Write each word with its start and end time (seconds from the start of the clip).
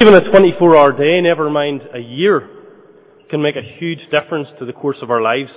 Even 0.00 0.14
a 0.14 0.30
24 0.30 0.76
hour 0.76 0.92
day, 0.92 1.20
never 1.20 1.50
mind 1.50 1.82
a 1.92 1.98
year, 1.98 2.48
can 3.30 3.42
make 3.42 3.56
a 3.56 3.78
huge 3.80 3.98
difference 4.12 4.46
to 4.60 4.64
the 4.64 4.72
course 4.72 4.98
of 5.02 5.10
our 5.10 5.20
lives. 5.20 5.50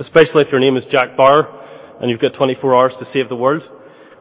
Especially 0.00 0.42
if 0.42 0.48
your 0.50 0.58
name 0.58 0.76
is 0.76 0.82
Jack 0.90 1.16
Bauer 1.16 1.46
and 2.00 2.10
you've 2.10 2.20
got 2.20 2.34
24 2.36 2.74
hours 2.74 2.92
to 2.98 3.06
save 3.12 3.28
the 3.28 3.36
world. 3.36 3.62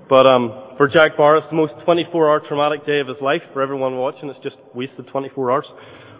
But 0.08 0.28
um, 0.28 0.76
for 0.78 0.88
Jack 0.88 1.18
Bauer, 1.18 1.38
it's 1.38 1.48
the 1.50 1.56
most 1.56 1.74
24 1.84 2.30
hour 2.30 2.42
traumatic 2.48 2.86
day 2.86 3.00
of 3.00 3.08
his 3.08 3.18
life. 3.20 3.42
For 3.54 3.62
everyone 3.64 3.98
watching, 3.98 4.30
it's 4.30 4.40
just 4.44 4.58
wasted 4.76 5.08
24 5.08 5.52
hours. 5.52 5.66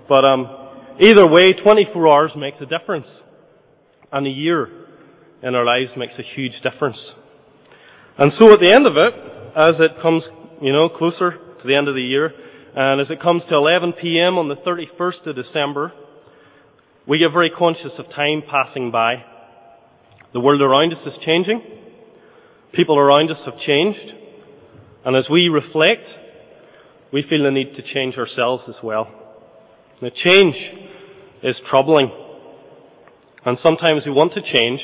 But 0.10 0.26
um, 0.26 0.48
either 1.00 1.28
way, 1.28 1.54
24 1.54 2.08
hours 2.08 2.32
makes 2.36 2.58
a 2.62 2.66
difference. 2.66 3.08
And 4.12 4.26
a 4.26 4.32
year 4.32 4.70
in 5.44 5.54
our 5.54 5.66
lives 5.66 5.92
makes 5.96 6.14
a 6.18 6.24
huge 6.24 6.54
difference. 6.64 6.98
And 8.18 8.32
so 8.40 8.52
at 8.54 8.60
the 8.60 8.74
end 8.74 8.88
of 8.88 8.98
it, 8.98 9.14
as 9.56 9.76
it 9.80 10.02
comes, 10.02 10.24
you 10.64 10.74
know, 10.74 10.90
closer 10.90 11.34
to 11.62 11.68
the 11.68 11.76
end 11.76 11.88
of 11.88 11.94
the 11.94 12.02
year, 12.02 12.34
and 12.80 13.02
as 13.02 13.10
it 13.10 13.20
comes 13.20 13.42
to 13.50 13.56
11 13.56 13.94
p.m. 13.94 14.38
on 14.38 14.50
the 14.50 14.56
31st 14.56 15.26
of 15.26 15.36
December, 15.36 15.92
we 17.08 17.18
get 17.18 17.34
very 17.34 17.50
conscious 17.50 17.94
of 17.98 18.06
time 18.12 18.44
passing 18.48 18.92
by. 18.92 19.16
The 20.32 20.40
world 20.40 20.62
around 20.62 20.94
us 20.94 21.00
is 21.08 21.16
changing. 21.26 21.60
People 22.74 23.00
around 23.00 23.32
us 23.32 23.40
have 23.46 23.58
changed. 23.66 24.14
And 25.04 25.16
as 25.16 25.26
we 25.28 25.48
reflect, 25.48 26.08
we 27.12 27.24
feel 27.28 27.46
the 27.46 27.50
need 27.50 27.76
to 27.78 27.82
change 27.82 28.16
ourselves 28.16 28.66
as 28.70 28.76
well. 28.84 29.08
The 30.00 30.12
change 30.12 30.56
is 31.42 31.56
troubling. 31.68 32.12
And 33.44 33.58
sometimes 33.64 34.04
we 34.06 34.12
want 34.12 34.34
to 34.36 34.42
change 34.42 34.82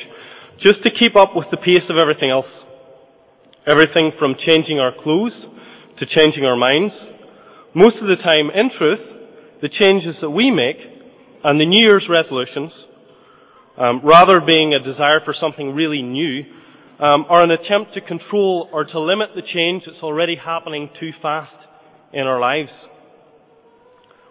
just 0.59 0.81
to 0.81 0.89
keep 0.89 1.15
up 1.15 1.35
with 1.35 1.51
the 1.51 1.57
pace 1.57 1.87
of 1.91 1.97
everything 1.97 2.31
else. 2.31 2.49
Everything 3.67 4.13
from 4.17 4.33
changing 4.43 4.79
our 4.79 4.93
clothes 4.99 5.45
to 5.99 6.07
changing 6.07 6.43
our 6.43 6.55
minds. 6.55 7.12
Most 7.75 7.97
of 7.97 8.07
the 8.07 8.21
time, 8.21 8.51
in 8.53 8.69
truth, 8.77 8.99
the 9.61 9.69
changes 9.69 10.15
that 10.21 10.29
we 10.29 10.51
make 10.51 10.77
and 11.43 11.59
the 11.59 11.65
New 11.65 11.83
Year's 11.83 12.05
resolutions, 12.07 12.71
um, 13.77 14.01
rather 14.03 14.39
being 14.39 14.75
a 14.75 14.79
desire 14.79 15.21
for 15.25 15.33
something 15.33 15.73
really 15.73 16.03
new, 16.03 16.43
um, 16.99 17.25
are 17.29 17.43
an 17.43 17.49
attempt 17.49 17.95
to 17.95 18.01
control 18.01 18.69
or 18.71 18.85
to 18.85 18.99
limit 18.99 19.29
the 19.35 19.41
change 19.41 19.83
that's 19.87 20.03
already 20.03 20.35
happening 20.35 20.89
too 20.99 21.11
fast 21.19 21.55
in 22.13 22.21
our 22.21 22.39
lives. 22.39 22.69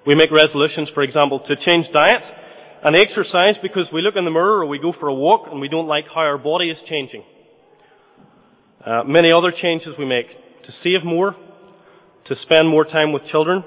We 0.06 0.14
make 0.14 0.30
resolutions, 0.30 0.88
for 0.94 1.02
example, 1.02 1.40
to 1.40 1.56
change 1.66 1.86
diet 1.92 2.22
and 2.84 2.94
exercise 2.96 3.56
because 3.60 3.86
we 3.92 4.02
look 4.02 4.14
in 4.14 4.24
the 4.24 4.30
mirror 4.30 4.60
or 4.60 4.66
we 4.66 4.78
go 4.78 4.92
for 4.92 5.08
a 5.08 5.14
walk 5.14 5.48
and 5.50 5.60
we 5.60 5.68
don't 5.68 5.88
like 5.88 6.04
how 6.06 6.20
our 6.20 6.38
body 6.38 6.70
is 6.70 6.78
changing. 6.88 7.24
Uh, 8.86 9.02
many 9.04 9.32
other 9.32 9.50
changes 9.50 9.94
we 9.98 10.04
make 10.04 10.26
to 10.64 10.72
save 10.84 11.04
more, 11.04 11.34
to 12.28 12.36
spend 12.42 12.68
more 12.68 12.84
time 12.84 13.12
with 13.12 13.26
children. 13.30 13.64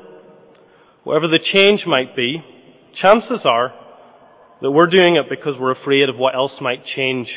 Whatever 1.04 1.28
the 1.28 1.40
change 1.54 1.84
might 1.86 2.16
be, 2.16 2.44
chances 3.02 3.42
are 3.46 3.74
that 4.62 4.72
we're 4.72 4.88
doing 4.88 5.16
it 5.16 5.26
because 5.30 5.54
we're 5.60 5.72
afraid 5.72 6.10
of 6.10 6.18
what 6.18 6.36
else 6.36 6.54
might 6.62 6.86
change 6.96 7.28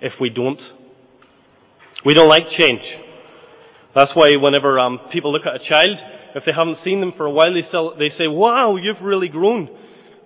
if 0.00 0.12
we 0.20 0.28
don't. 0.28 0.60
We 2.04 2.14
don't 2.14 2.28
like 2.28 2.44
change. 2.58 2.82
That's 3.94 4.10
why 4.14 4.36
whenever 4.36 4.78
um, 4.78 4.98
people 5.12 5.32
look 5.32 5.46
at 5.46 5.60
a 5.60 5.68
child, 5.68 5.96
if 6.34 6.44
they 6.44 6.52
haven't 6.52 6.78
seen 6.84 7.00
them 7.00 7.12
for 7.16 7.26
a 7.26 7.30
while, 7.30 7.54
they, 7.54 7.66
still, 7.68 7.96
they 7.96 8.10
say, 8.18 8.26
wow, 8.26 8.76
you've 8.76 9.00
really 9.00 9.28
grown. 9.28 9.68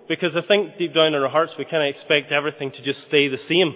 Because 0.09 0.31
I 0.35 0.41
think 0.47 0.77
deep 0.79 0.95
down 0.95 1.13
in 1.13 1.21
our 1.21 1.29
hearts 1.29 1.53
we 1.57 1.65
kind 1.65 1.87
of 1.87 1.95
expect 1.95 2.31
everything 2.31 2.71
to 2.71 2.83
just 2.83 2.99
stay 3.07 3.29
the 3.29 3.37
same. 3.47 3.75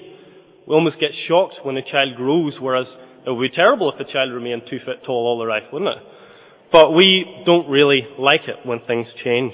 We 0.68 0.74
almost 0.74 1.00
get 1.00 1.12
shocked 1.28 1.64
when 1.64 1.78
a 1.78 1.84
child 1.84 2.16
grows, 2.16 2.56
whereas 2.60 2.88
it 3.26 3.30
would 3.30 3.52
be 3.52 3.56
terrible 3.56 3.92
if 3.94 4.00
a 4.00 4.12
child 4.12 4.34
remained 4.34 4.64
two 4.68 4.80
foot 4.84 5.04
tall 5.06 5.28
all 5.28 5.38
their 5.38 5.50
life, 5.50 5.72
wouldn't 5.72 5.96
it? 5.96 6.04
But 6.74 6.92
we 6.92 7.44
don't 7.46 7.70
really 7.70 8.02
like 8.18 8.48
it 8.48 8.66
when 8.66 8.80
things 8.82 9.08
change. 9.24 9.54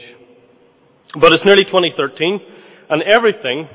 But 1.19 1.33
it's 1.33 1.45
nearly 1.45 1.65
2013, 1.65 2.39
and 2.89 3.03
everything, 3.03 3.67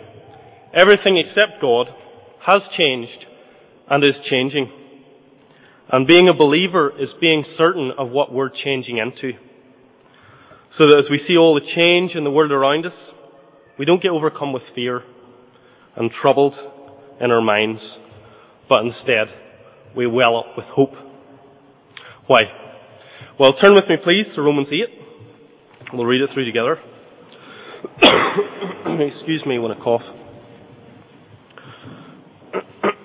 everything 0.73 1.19
except 1.19 1.61
God, 1.61 1.89
has 2.47 2.63
changed 2.77 3.27
and 3.91 4.03
is 4.03 4.15
changing. 4.31 4.73
And 5.93 6.07
being 6.07 6.29
a 6.29 6.35
believer 6.35 6.91
is 6.99 7.11
being 7.21 7.45
certain 7.59 7.93
of 7.99 8.09
what 8.09 8.33
we're 8.33 8.49
changing 8.49 8.97
into. 8.97 9.39
So 10.79 10.87
that 10.87 11.05
as 11.05 11.11
we 11.11 11.23
see 11.29 11.37
all 11.37 11.55
the 11.55 11.75
change 11.77 12.15
in 12.15 12.25
the 12.25 12.31
world 12.31 12.51
around 12.51 12.87
us, 12.87 12.95
we 13.79 13.85
don't 13.85 14.03
get 14.03 14.11
overcome 14.11 14.55
with 14.55 14.63
fear 14.75 15.03
and 15.97 16.11
troubled 16.11 16.55
in 17.21 17.31
our 17.31 17.43
minds, 17.43 17.83
but 18.71 18.81
instead 18.81 19.29
we 19.95 20.07
well 20.07 20.39
up 20.39 20.57
with 20.57 20.67
hope. 20.67 20.95
Why? 22.27 22.43
Well, 23.37 23.53
turn 23.55 23.75
with 23.75 23.89
me 23.89 23.97
please 24.05 24.27
to 24.37 24.43
Romans 24.43 24.69
8. 24.71 24.79
We'll 25.95 26.07
read 26.07 26.21
it 26.21 26.31
through 26.33 26.45
together. 26.45 26.79
Excuse 29.01 29.45
me 29.45 29.59
when 29.59 29.73
I 29.73 29.81
cough. 29.83 30.03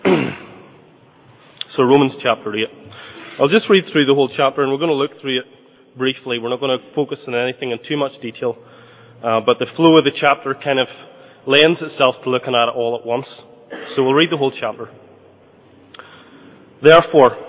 so 1.75 1.81
Romans 1.81 2.11
chapter 2.21 2.55
8. 2.55 2.67
I'll 3.39 3.47
just 3.47 3.67
read 3.71 3.85
through 3.91 4.05
the 4.05 4.13
whole 4.13 4.29
chapter 4.37 4.61
and 4.61 4.71
we're 4.71 4.77
going 4.77 4.91
to 4.91 4.95
look 4.95 5.19
through 5.19 5.39
it 5.39 5.45
briefly. 5.97 6.37
We're 6.37 6.49
not 6.49 6.59
going 6.59 6.77
to 6.77 6.93
focus 6.93 7.17
on 7.27 7.33
anything 7.33 7.71
in 7.71 7.79
too 7.87 7.97
much 7.97 8.11
detail. 8.21 8.55
Uh, 9.23 9.41
but 9.43 9.57
the 9.57 9.65
flow 9.75 9.97
of 9.97 10.03
the 10.03 10.11
chapter 10.15 10.53
kind 10.53 10.77
of 10.77 10.87
lends 11.47 11.81
itself 11.81 12.17
to 12.23 12.29
looking 12.29 12.53
at 12.53 12.69
it 12.69 12.75
all 12.75 12.95
at 13.01 13.03
once. 13.03 13.25
So 13.95 14.03
we'll 14.03 14.13
read 14.13 14.31
the 14.31 14.37
whole 14.37 14.51
chapter. 14.51 14.89
Therefore, 16.83 17.48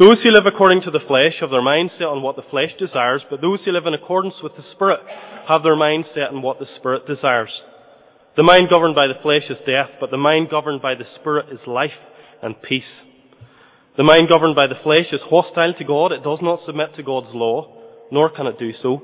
Those 0.00 0.16
who 0.22 0.30
live 0.30 0.46
according 0.46 0.80
to 0.84 0.90
the 0.90 1.06
flesh 1.06 1.34
have 1.40 1.50
their 1.50 1.60
mind 1.60 1.90
set 1.98 2.06
on 2.06 2.22
what 2.22 2.34
the 2.34 2.48
flesh 2.50 2.70
desires, 2.78 3.20
but 3.28 3.42
those 3.42 3.60
who 3.62 3.72
live 3.72 3.84
in 3.84 3.92
accordance 3.92 4.36
with 4.42 4.56
the 4.56 4.64
Spirit 4.72 5.00
have 5.46 5.62
their 5.62 5.76
mind 5.76 6.06
set 6.14 6.32
on 6.32 6.40
what 6.40 6.58
the 6.58 6.64
Spirit 6.78 7.06
desires. 7.06 7.50
The 8.34 8.42
mind 8.42 8.70
governed 8.70 8.94
by 8.94 9.08
the 9.08 9.20
flesh 9.20 9.42
is 9.50 9.58
death, 9.66 9.90
but 10.00 10.10
the 10.10 10.16
mind 10.16 10.48
governed 10.48 10.80
by 10.80 10.94
the 10.94 11.04
Spirit 11.20 11.52
is 11.52 11.60
life 11.66 12.00
and 12.40 12.62
peace. 12.62 12.88
The 13.98 14.02
mind 14.02 14.30
governed 14.32 14.56
by 14.56 14.68
the 14.68 14.82
flesh 14.82 15.12
is 15.12 15.20
hostile 15.28 15.74
to 15.74 15.84
God. 15.84 16.12
It 16.12 16.24
does 16.24 16.38
not 16.40 16.64
submit 16.64 16.96
to 16.96 17.02
God's 17.02 17.34
law, 17.34 17.70
nor 18.10 18.30
can 18.30 18.46
it 18.46 18.58
do 18.58 18.72
so. 18.72 19.02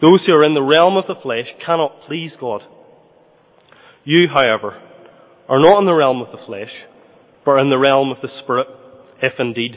Those 0.00 0.24
who 0.24 0.32
are 0.32 0.44
in 0.44 0.54
the 0.54 0.62
realm 0.62 0.96
of 0.96 1.06
the 1.08 1.20
flesh 1.20 1.48
cannot 1.62 2.06
please 2.06 2.32
God. 2.40 2.62
You, 4.04 4.28
however, 4.32 4.80
are 5.46 5.60
not 5.60 5.80
in 5.80 5.84
the 5.84 5.92
realm 5.92 6.22
of 6.22 6.32
the 6.32 6.42
flesh, 6.46 6.72
but 7.44 7.58
in 7.58 7.68
the 7.68 7.76
realm 7.76 8.10
of 8.10 8.22
the 8.22 8.30
Spirit, 8.42 8.68
if 9.20 9.34
indeed 9.38 9.76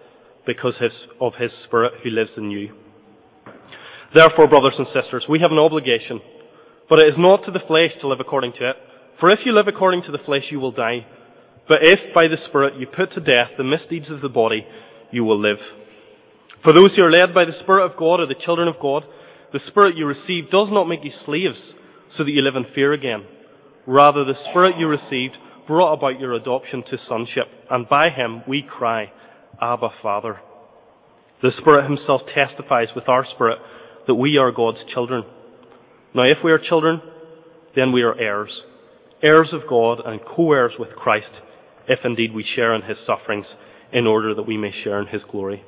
because 0.45 0.75
of 1.19 1.33
His 1.39 1.51
Spirit 1.65 1.93
who 2.03 2.09
lives 2.09 2.31
in 2.37 2.51
you. 2.51 2.73
Therefore, 4.13 4.47
brothers 4.47 4.75
and 4.77 4.87
sisters, 4.87 5.25
we 5.29 5.39
have 5.39 5.51
an 5.51 5.59
obligation, 5.59 6.19
but 6.89 6.99
it 6.99 7.07
is 7.07 7.17
not 7.17 7.45
to 7.45 7.51
the 7.51 7.65
flesh 7.65 7.91
to 8.01 8.07
live 8.07 8.19
according 8.19 8.53
to 8.53 8.69
it. 8.69 8.75
For 9.19 9.29
if 9.29 9.39
you 9.45 9.53
live 9.53 9.67
according 9.67 10.03
to 10.03 10.11
the 10.11 10.17
flesh, 10.17 10.45
you 10.49 10.59
will 10.59 10.71
die. 10.71 11.05
But 11.67 11.79
if 11.81 12.13
by 12.13 12.27
the 12.27 12.37
Spirit 12.47 12.75
you 12.77 12.87
put 12.87 13.13
to 13.13 13.21
death 13.21 13.51
the 13.57 13.63
misdeeds 13.63 14.09
of 14.09 14.21
the 14.21 14.29
body, 14.29 14.65
you 15.11 15.23
will 15.23 15.39
live. 15.39 15.59
For 16.63 16.73
those 16.73 16.95
who 16.95 17.03
are 17.03 17.11
led 17.11 17.33
by 17.33 17.45
the 17.45 17.57
Spirit 17.61 17.85
of 17.85 17.97
God 17.97 18.19
are 18.19 18.27
the 18.27 18.35
children 18.35 18.67
of 18.67 18.75
God. 18.81 19.03
The 19.53 19.61
Spirit 19.67 19.95
you 19.95 20.05
receive 20.05 20.49
does 20.51 20.67
not 20.71 20.87
make 20.87 21.03
you 21.03 21.11
slaves 21.25 21.57
so 22.17 22.23
that 22.23 22.31
you 22.31 22.41
live 22.41 22.55
in 22.55 22.65
fear 22.73 22.93
again. 22.93 23.25
Rather, 23.87 24.23
the 24.23 24.35
Spirit 24.49 24.77
you 24.77 24.87
received 24.87 25.37
brought 25.67 25.93
about 25.93 26.19
your 26.19 26.33
adoption 26.33 26.83
to 26.89 26.97
sonship, 27.07 27.47
and 27.69 27.87
by 27.87 28.09
him 28.09 28.43
we 28.47 28.61
cry, 28.61 29.11
Abba, 29.59 29.89
Father. 30.01 30.39
The 31.41 31.51
Spirit 31.57 31.85
himself 31.85 32.21
testifies 32.33 32.89
with 32.95 33.09
our 33.09 33.25
spirit 33.25 33.59
that 34.07 34.15
we 34.15 34.37
are 34.37 34.51
God's 34.51 34.83
children. 34.93 35.23
Now, 36.13 36.23
if 36.23 36.37
we 36.43 36.51
are 36.51 36.59
children, 36.59 37.01
then 37.75 37.91
we 37.91 38.03
are 38.03 38.17
heirs, 38.19 38.51
heirs 39.23 39.49
of 39.53 39.61
God 39.67 40.01
and 40.05 40.19
co-heirs 40.23 40.73
with 40.77 40.89
Christ, 40.95 41.31
if 41.87 41.99
indeed 42.03 42.33
we 42.33 42.43
share 42.43 42.75
in 42.75 42.83
his 42.83 42.97
sufferings, 43.05 43.45
in 43.93 44.07
order 44.07 44.35
that 44.35 44.47
we 44.47 44.57
may 44.57 44.71
share 44.83 44.99
in 45.01 45.07
his 45.07 45.21
glory. 45.29 45.63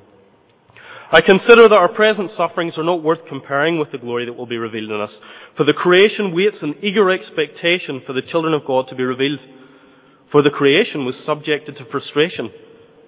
I 1.12 1.22
consider 1.22 1.64
that 1.64 1.74
our 1.74 1.94
present 1.94 2.32
sufferings 2.36 2.74
are 2.78 2.84
not 2.84 3.04
worth 3.04 3.20
comparing 3.28 3.78
with 3.78 3.92
the 3.92 4.00
glory 4.00 4.26
that 4.26 4.34
will 4.34 4.48
be 4.48 4.58
revealed 4.58 4.90
in 4.90 5.00
us. 5.00 5.12
For 5.56 5.64
the 5.64 5.74
creation 5.74 6.34
waits 6.34 6.58
in 6.62 6.76
eager 6.84 7.12
expectation 7.12 8.02
for 8.06 8.14
the 8.14 8.22
children 8.22 8.54
of 8.54 8.66
God 8.66 8.88
to 8.88 8.96
be 8.96 9.04
revealed. 9.04 9.40
For 10.32 10.42
the 10.42 10.50
creation 10.50 11.06
was 11.06 11.14
subjected 11.26 11.78
to 11.78 11.86
frustration, 11.86 12.50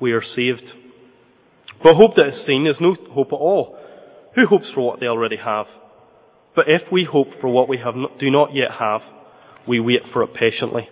we 0.00 0.12
are 0.12 0.22
saved. 0.22 0.64
But 1.82 1.96
hope 1.96 2.16
that 2.16 2.28
is 2.28 2.46
seen 2.46 2.66
is 2.66 2.76
no 2.80 2.94
hope 3.10 3.28
at 3.28 3.36
all. 3.36 3.78
Who 4.34 4.46
hopes 4.46 4.66
for 4.74 4.82
what 4.82 5.00
they 5.00 5.06
already 5.06 5.36
have? 5.36 5.66
But 6.54 6.66
if 6.68 6.82
we 6.92 7.04
hope 7.04 7.28
for 7.40 7.48
what 7.48 7.68
we 7.68 7.78
have 7.78 7.96
not, 7.96 8.18
do 8.18 8.30
not 8.30 8.54
yet 8.54 8.70
have, 8.78 9.00
we 9.66 9.80
wait 9.80 10.02
for 10.12 10.22
it 10.22 10.34
patiently. 10.34 10.88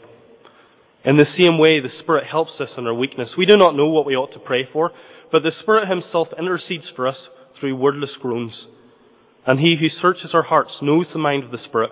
In 1.04 1.16
the 1.16 1.26
same 1.36 1.58
way, 1.58 1.80
the 1.80 1.90
Spirit 2.00 2.26
helps 2.26 2.60
us 2.60 2.70
in 2.76 2.86
our 2.86 2.94
weakness. 2.94 3.30
We 3.36 3.46
do 3.46 3.56
not 3.56 3.76
know 3.76 3.88
what 3.88 4.06
we 4.06 4.16
ought 4.16 4.32
to 4.32 4.38
pray 4.38 4.68
for, 4.72 4.90
but 5.30 5.42
the 5.42 5.52
Spirit 5.60 5.88
Himself 5.88 6.28
intercedes 6.38 6.86
for 6.94 7.06
us 7.06 7.16
through 7.58 7.76
wordless 7.76 8.10
groans. 8.20 8.66
And 9.46 9.60
He 9.60 9.76
who 9.76 9.88
searches 9.88 10.30
our 10.34 10.42
hearts 10.42 10.72
knows 10.82 11.06
the 11.12 11.18
mind 11.18 11.44
of 11.44 11.50
the 11.50 11.62
Spirit, 11.64 11.90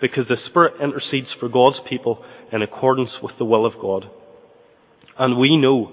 because 0.00 0.26
the 0.28 0.36
Spirit 0.46 0.74
intercedes 0.82 1.28
for 1.38 1.48
God's 1.48 1.80
people 1.88 2.24
in 2.52 2.62
accordance 2.62 3.12
with 3.22 3.36
the 3.38 3.44
will 3.44 3.66
of 3.66 3.74
God. 3.80 4.10
And 5.18 5.38
we 5.38 5.56
know 5.56 5.92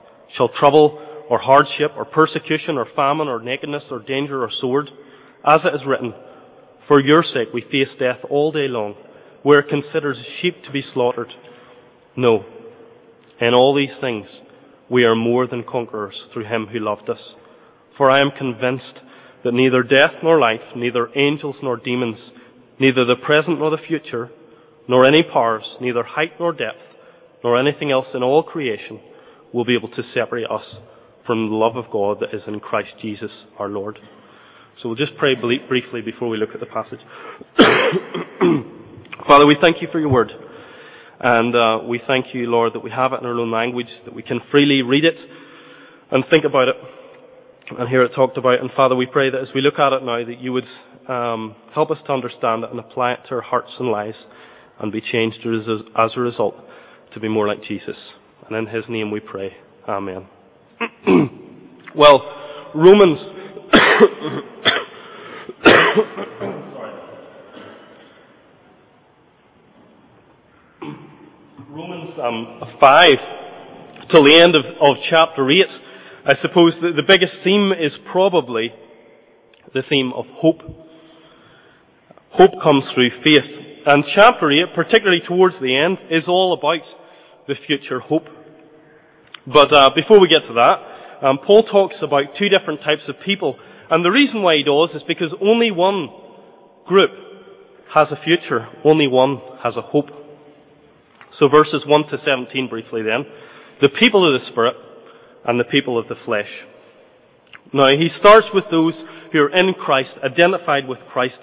Shall 0.37 0.49
trouble, 0.49 0.99
or 1.29 1.39
hardship, 1.39 1.91
or 1.97 2.05
persecution, 2.05 2.77
or 2.77 2.87
famine, 2.95 3.27
or 3.27 3.41
nakedness, 3.41 3.83
or 3.91 3.99
danger, 3.99 4.43
or 4.43 4.49
sword? 4.51 4.89
As 5.45 5.61
it 5.65 5.75
is 5.75 5.85
written, 5.85 6.13
For 6.87 6.99
your 6.99 7.23
sake 7.23 7.49
we 7.53 7.61
face 7.61 7.89
death 7.99 8.19
all 8.29 8.51
day 8.51 8.67
long. 8.67 8.95
We're 9.43 9.63
considered 9.63 10.17
sheep 10.41 10.63
to 10.65 10.71
be 10.71 10.83
slaughtered. 10.93 11.33
No. 12.15 12.45
In 13.39 13.53
all 13.53 13.75
these 13.75 13.97
things, 13.99 14.27
we 14.89 15.03
are 15.03 15.15
more 15.15 15.47
than 15.47 15.63
conquerors 15.63 16.15
through 16.31 16.45
him 16.45 16.67
who 16.67 16.79
loved 16.79 17.09
us. 17.09 17.33
For 17.97 18.11
I 18.11 18.19
am 18.19 18.31
convinced 18.31 18.99
that 19.43 19.53
neither 19.53 19.83
death 19.83 20.11
nor 20.21 20.39
life, 20.39 20.61
neither 20.75 21.09
angels 21.15 21.55
nor 21.63 21.77
demons, 21.77 22.19
neither 22.79 23.05
the 23.05 23.15
present 23.15 23.59
nor 23.59 23.71
the 23.71 23.77
future, 23.77 24.29
nor 24.87 25.05
any 25.05 25.23
powers, 25.23 25.63
neither 25.79 26.03
height 26.03 26.33
nor 26.39 26.51
depth, 26.51 26.81
nor 27.43 27.57
anything 27.57 27.91
else 27.91 28.07
in 28.13 28.21
all 28.21 28.43
creation 28.43 28.99
will 29.53 29.65
be 29.65 29.75
able 29.75 29.89
to 29.89 30.03
separate 30.13 30.49
us 30.49 30.65
from 31.25 31.49
the 31.49 31.55
love 31.55 31.75
of 31.75 31.85
God 31.91 32.19
that 32.21 32.33
is 32.33 32.41
in 32.47 32.59
Christ 32.59 32.91
Jesus 33.01 33.31
our 33.59 33.69
Lord. 33.69 33.99
So 34.81 34.89
we'll 34.89 34.97
just 34.97 35.15
pray 35.17 35.35
briefly 35.35 36.01
before 36.01 36.29
we 36.29 36.37
look 36.37 36.49
at 36.53 36.59
the 36.59 36.65
passage. 36.65 36.99
Father, 39.27 39.45
we 39.45 39.57
thank 39.61 39.81
you 39.81 39.87
for 39.91 39.99
your 39.99 40.09
word. 40.09 40.31
And 41.19 41.55
uh, 41.55 41.79
we 41.87 42.01
thank 42.07 42.33
you, 42.33 42.47
Lord, 42.47 42.73
that 42.73 42.79
we 42.79 42.89
have 42.89 43.13
it 43.13 43.19
in 43.19 43.27
our 43.27 43.39
own 43.39 43.51
language, 43.51 43.89
that 44.05 44.15
we 44.15 44.23
can 44.23 44.39
freely 44.49 44.81
read 44.81 45.05
it 45.05 45.17
and 46.09 46.23
think 46.29 46.45
about 46.45 46.67
it 46.69 46.75
and 47.77 47.87
hear 47.87 48.03
it 48.03 48.13
talked 48.15 48.37
about. 48.37 48.59
And 48.59 48.71
Father, 48.75 48.95
we 48.95 49.05
pray 49.05 49.29
that 49.29 49.39
as 49.39 49.49
we 49.53 49.61
look 49.61 49.77
at 49.77 49.93
it 49.93 50.03
now, 50.03 50.25
that 50.25 50.39
you 50.39 50.51
would 50.51 50.65
um, 51.07 51.55
help 51.73 51.91
us 51.91 51.99
to 52.07 52.11
understand 52.11 52.63
it 52.63 52.71
and 52.71 52.79
apply 52.79 53.13
it 53.13 53.19
to 53.29 53.35
our 53.35 53.41
hearts 53.41 53.71
and 53.79 53.89
lives 53.89 54.17
and 54.79 54.91
be 54.91 55.01
changed 55.01 55.45
as 55.45 56.11
a 56.17 56.19
result 56.19 56.55
to 57.13 57.19
be 57.19 57.27
more 57.27 57.47
like 57.47 57.63
Jesus. 57.63 57.95
And 58.47 58.55
in 58.57 58.67
his 58.73 58.85
name 58.89 59.11
we 59.11 59.19
pray. 59.19 59.55
Amen. 59.87 60.27
well, 61.95 62.21
Romans. 62.75 63.19
Romans 71.69 72.19
um, 72.21 72.61
5 72.79 73.13
till 74.11 74.23
the 74.23 74.35
end 74.35 74.55
of, 74.55 74.65
of 74.81 74.97
chapter 75.09 75.49
8, 75.49 75.63
I 76.25 76.33
suppose 76.41 76.73
the, 76.81 76.91
the 76.91 77.03
biggest 77.07 77.33
theme 77.43 77.71
is 77.71 77.93
probably 78.11 78.73
the 79.73 79.83
theme 79.87 80.11
of 80.13 80.25
hope. 80.35 80.61
Hope 82.31 82.51
comes 82.61 82.83
through 82.93 83.09
faith. 83.23 83.43
And 83.85 84.03
chapter 84.13 84.51
8, 84.51 84.75
particularly 84.75 85.21
towards 85.25 85.55
the 85.61 85.75
end, 85.75 85.97
is 86.09 86.25
all 86.27 86.53
about 86.53 86.85
the 87.47 87.55
future 87.67 87.99
hope. 87.99 88.25
But 89.47 89.73
uh, 89.73 89.89
before 89.95 90.19
we 90.19 90.27
get 90.27 90.47
to 90.47 90.53
that, 90.53 91.27
um, 91.27 91.39
Paul 91.45 91.63
talks 91.63 91.95
about 92.01 92.35
two 92.37 92.49
different 92.49 92.81
types 92.81 93.03
of 93.07 93.15
people. 93.23 93.57
And 93.89 94.05
the 94.05 94.11
reason 94.11 94.41
why 94.41 94.55
he 94.55 94.63
does 94.63 94.95
is 94.95 95.03
because 95.07 95.33
only 95.41 95.71
one 95.71 96.09
group 96.85 97.11
has 97.93 98.07
a 98.11 98.23
future, 98.23 98.67
only 98.85 99.07
one 99.07 99.41
has 99.63 99.75
a 99.75 99.81
hope. 99.81 100.09
So 101.37 101.47
verses 101.47 101.83
1 101.85 102.07
to 102.09 102.17
17 102.17 102.69
briefly 102.69 103.01
then. 103.01 103.25
The 103.81 103.89
people 103.89 104.27
of 104.27 104.39
the 104.39 104.47
Spirit 104.47 104.75
and 105.45 105.59
the 105.59 105.65
people 105.65 105.97
of 105.97 106.07
the 106.07 106.15
flesh. 106.25 106.49
Now 107.73 107.89
he 107.89 108.09
starts 108.19 108.47
with 108.53 108.65
those 108.69 108.93
who 109.31 109.39
are 109.39 109.49
in 109.49 109.73
Christ, 109.73 110.11
identified 110.23 110.87
with 110.87 110.99
Christ. 111.11 111.37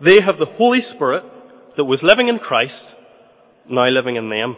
They 0.00 0.20
have 0.20 0.38
the 0.38 0.46
Holy 0.46 0.80
Spirit 0.94 1.24
that 1.76 1.84
was 1.84 2.00
living 2.02 2.28
in 2.28 2.38
Christ, 2.38 2.82
now 3.68 3.88
living 3.88 4.16
in 4.16 4.28
them. 4.28 4.56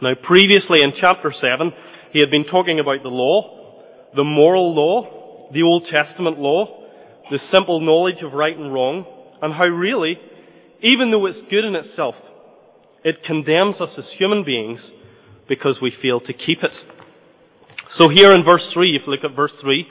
Now 0.00 0.14
previously 0.22 0.78
in 0.82 0.92
chapter 1.00 1.32
7, 1.32 1.72
he 2.12 2.20
had 2.20 2.30
been 2.30 2.44
talking 2.44 2.78
about 2.78 3.02
the 3.02 3.08
law, 3.08 3.82
the 4.14 4.24
moral 4.24 4.74
law, 4.74 5.50
the 5.52 5.62
Old 5.62 5.86
Testament 5.90 6.38
law, 6.38 6.86
the 7.30 7.40
simple 7.52 7.80
knowledge 7.80 8.22
of 8.22 8.32
right 8.32 8.56
and 8.56 8.72
wrong, 8.72 9.04
and 9.42 9.52
how 9.52 9.66
really, 9.66 10.16
even 10.82 11.10
though 11.10 11.26
it's 11.26 11.38
good 11.50 11.64
in 11.64 11.74
itself, 11.74 12.14
it 13.04 13.24
condemns 13.24 13.80
us 13.80 13.90
as 13.98 14.04
human 14.18 14.44
beings 14.44 14.80
because 15.48 15.78
we 15.82 15.92
fail 16.02 16.20
to 16.20 16.32
keep 16.32 16.62
it. 16.62 16.72
So 17.96 18.08
here 18.08 18.32
in 18.32 18.44
verse 18.44 18.62
3, 18.72 18.96
if 18.96 19.02
you 19.06 19.12
look 19.12 19.24
at 19.24 19.34
verse 19.34 19.52
3, 19.60 19.86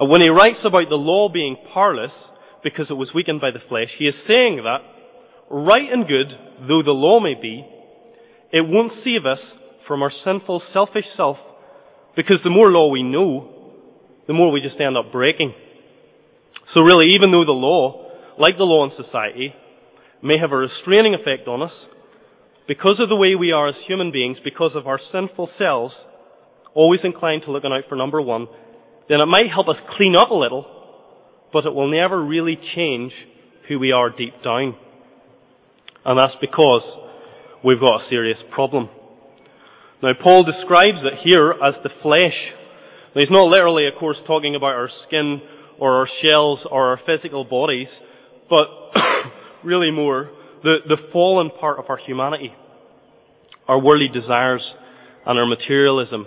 uh, 0.00 0.06
when 0.06 0.20
he 0.20 0.30
writes 0.30 0.60
about 0.64 0.88
the 0.88 0.96
law 0.96 1.28
being 1.28 1.56
powerless 1.72 2.12
because 2.62 2.90
it 2.90 2.94
was 2.94 3.12
weakened 3.14 3.40
by 3.40 3.50
the 3.50 3.60
flesh, 3.68 3.88
he 3.98 4.06
is 4.06 4.14
saying 4.26 4.62
that, 4.64 4.78
right 5.50 5.92
and 5.92 6.06
good 6.06 6.28
though 6.66 6.82
the 6.82 6.92
law 6.92 7.20
may 7.20 7.34
be, 7.34 7.66
it 8.54 8.64
won't 8.68 8.92
save 9.02 9.26
us 9.26 9.40
from 9.88 10.00
our 10.00 10.12
sinful, 10.24 10.62
selfish 10.72 11.06
self 11.16 11.38
because 12.14 12.38
the 12.44 12.50
more 12.50 12.70
law 12.70 12.88
we 12.88 13.02
know, 13.02 13.50
the 14.28 14.32
more 14.32 14.52
we 14.52 14.60
just 14.60 14.80
end 14.80 14.96
up 14.96 15.10
breaking. 15.10 15.52
So 16.72 16.80
really, 16.80 17.10
even 17.16 17.32
though 17.32 17.44
the 17.44 17.50
law, 17.50 18.12
like 18.38 18.56
the 18.56 18.62
law 18.62 18.84
in 18.84 18.92
society, 18.96 19.52
may 20.22 20.38
have 20.38 20.52
a 20.52 20.56
restraining 20.56 21.14
effect 21.14 21.48
on 21.48 21.62
us 21.62 21.72
because 22.68 23.00
of 23.00 23.08
the 23.08 23.16
way 23.16 23.34
we 23.34 23.50
are 23.50 23.68
as 23.68 23.74
human 23.88 24.12
beings, 24.12 24.38
because 24.44 24.76
of 24.76 24.86
our 24.86 25.00
sinful 25.10 25.50
selves, 25.58 25.94
always 26.74 27.00
inclined 27.02 27.42
to 27.42 27.50
looking 27.50 27.72
out 27.72 27.88
for 27.88 27.96
number 27.96 28.22
one, 28.22 28.46
then 29.08 29.20
it 29.20 29.26
might 29.26 29.50
help 29.50 29.68
us 29.68 29.76
clean 29.96 30.14
up 30.14 30.30
a 30.30 30.34
little, 30.34 30.64
but 31.52 31.66
it 31.66 31.74
will 31.74 31.90
never 31.90 32.24
really 32.24 32.56
change 32.76 33.12
who 33.66 33.80
we 33.80 33.90
are 33.90 34.10
deep 34.10 34.44
down. 34.44 34.76
And 36.04 36.16
that's 36.16 36.36
because 36.40 36.82
we've 37.64 37.80
got 37.80 38.02
a 38.02 38.08
serious 38.08 38.38
problem. 38.52 38.88
Now, 40.02 40.12
Paul 40.22 40.44
describes 40.44 40.98
it 41.02 41.20
here 41.24 41.52
as 41.52 41.74
the 41.82 41.90
flesh. 42.02 42.34
Now, 43.14 43.20
he's 43.20 43.30
not 43.30 43.46
literally, 43.46 43.86
of 43.86 43.94
course, 43.98 44.18
talking 44.26 44.54
about 44.54 44.74
our 44.74 44.90
skin 45.06 45.40
or 45.78 46.00
our 46.00 46.08
shells 46.22 46.60
or 46.70 46.90
our 46.90 47.00
physical 47.06 47.44
bodies, 47.44 47.88
but 48.50 48.66
really 49.64 49.90
more 49.90 50.30
the, 50.62 50.76
the 50.86 50.98
fallen 51.12 51.50
part 51.50 51.78
of 51.78 51.86
our 51.88 51.96
humanity. 51.96 52.52
Our 53.66 53.80
worldly 53.80 54.08
desires 54.08 54.62
and 55.26 55.38
our 55.38 55.46
materialism 55.46 56.26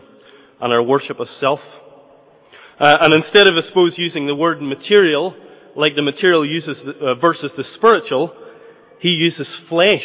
and 0.59 0.73
our 0.73 0.81
worship 0.81 1.19
of 1.19 1.27
self. 1.39 1.59
Uh, 2.79 2.95
and 3.01 3.13
instead 3.13 3.47
of, 3.47 3.53
I 3.53 3.67
suppose, 3.67 3.93
using 3.97 4.25
the 4.25 4.35
word 4.35 4.61
material, 4.61 5.35
like 5.75 5.95
the 5.95 6.01
material 6.01 6.45
uses 6.45 6.77
uh, 6.79 7.15
versus 7.15 7.51
the 7.55 7.63
spiritual, 7.75 8.33
he 8.99 9.09
uses 9.09 9.47
flesh. 9.69 10.03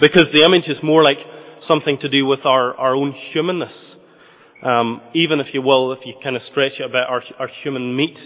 Because 0.00 0.26
the 0.32 0.44
image 0.44 0.68
is 0.68 0.76
more 0.82 1.02
like 1.02 1.18
something 1.66 1.98
to 2.02 2.08
do 2.08 2.26
with 2.26 2.44
our, 2.44 2.74
our 2.74 2.94
own 2.94 3.14
humanness. 3.32 3.72
Um, 4.62 5.00
even 5.14 5.40
if 5.40 5.48
you 5.52 5.62
will, 5.62 5.92
if 5.92 6.00
you 6.04 6.14
kind 6.22 6.36
of 6.36 6.42
stretch 6.50 6.72
it 6.78 6.84
about 6.84 7.08
our, 7.08 7.22
our 7.38 7.48
human 7.62 7.96
meat. 7.96 8.16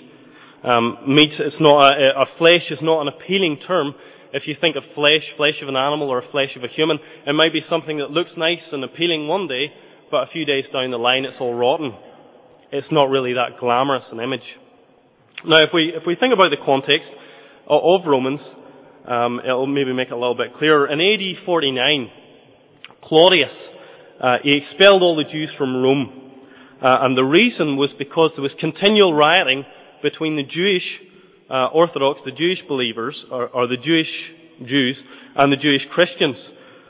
Um, 0.62 0.98
meat 1.06 1.32
is 1.32 1.54
not 1.60 1.92
a, 1.94 2.22
a 2.22 2.26
flesh 2.38 2.70
is 2.70 2.78
not 2.82 3.02
an 3.02 3.08
appealing 3.08 3.58
term. 3.66 3.94
If 4.32 4.46
you 4.46 4.54
think 4.60 4.76
of 4.76 4.84
flesh, 4.94 5.22
flesh 5.36 5.62
of 5.62 5.68
an 5.68 5.76
animal 5.76 6.08
or 6.08 6.22
flesh 6.30 6.50
of 6.56 6.62
a 6.62 6.68
human, 6.68 6.98
it 7.26 7.34
might 7.34 7.52
be 7.52 7.62
something 7.68 7.98
that 7.98 8.10
looks 8.10 8.30
nice 8.36 8.62
and 8.70 8.84
appealing 8.84 9.26
one 9.26 9.48
day, 9.48 9.66
but 10.10 10.22
a 10.24 10.30
few 10.32 10.44
days 10.44 10.64
down 10.72 10.90
the 10.90 10.98
line 10.98 11.24
it's 11.24 11.40
all 11.40 11.54
rotten. 11.54 11.94
It's 12.72 12.86
not 12.92 13.10
really 13.10 13.32
that 13.34 13.58
glamorous 13.58 14.04
an 14.12 14.20
image. 14.20 14.46
Now, 15.44 15.58
if 15.62 15.70
we 15.74 15.92
if 15.96 16.04
we 16.06 16.14
think 16.14 16.32
about 16.32 16.50
the 16.50 16.64
context 16.64 17.10
of 17.66 18.02
Romans, 18.06 18.40
um, 19.06 19.40
it'll 19.44 19.66
maybe 19.66 19.92
make 19.92 20.08
it 20.08 20.12
a 20.12 20.16
little 20.16 20.34
bit 20.34 20.54
clearer. 20.56 20.86
In 20.86 21.00
AD 21.00 21.44
49, 21.44 22.10
Claudius 23.02 23.50
uh, 24.20 24.36
he 24.42 24.56
expelled 24.56 25.02
all 25.02 25.16
the 25.16 25.24
Jews 25.24 25.50
from 25.56 25.82
Rome. 25.82 26.32
Uh, 26.82 26.98
and 27.02 27.16
the 27.16 27.24
reason 27.24 27.76
was 27.76 27.90
because 27.98 28.32
there 28.36 28.42
was 28.42 28.52
continual 28.60 29.14
rioting 29.14 29.64
between 30.02 30.36
the 30.36 30.42
Jewish 30.42 30.84
uh, 31.50 31.66
Orthodox, 31.66 32.20
the 32.24 32.30
Jewish 32.30 32.58
believers, 32.68 33.16
or, 33.30 33.48
or, 33.48 33.66
the 33.66 33.76
Jewish 33.76 34.10
Jews, 34.64 34.96
and 35.34 35.52
the 35.52 35.56
Jewish 35.56 35.82
Christians. 35.92 36.36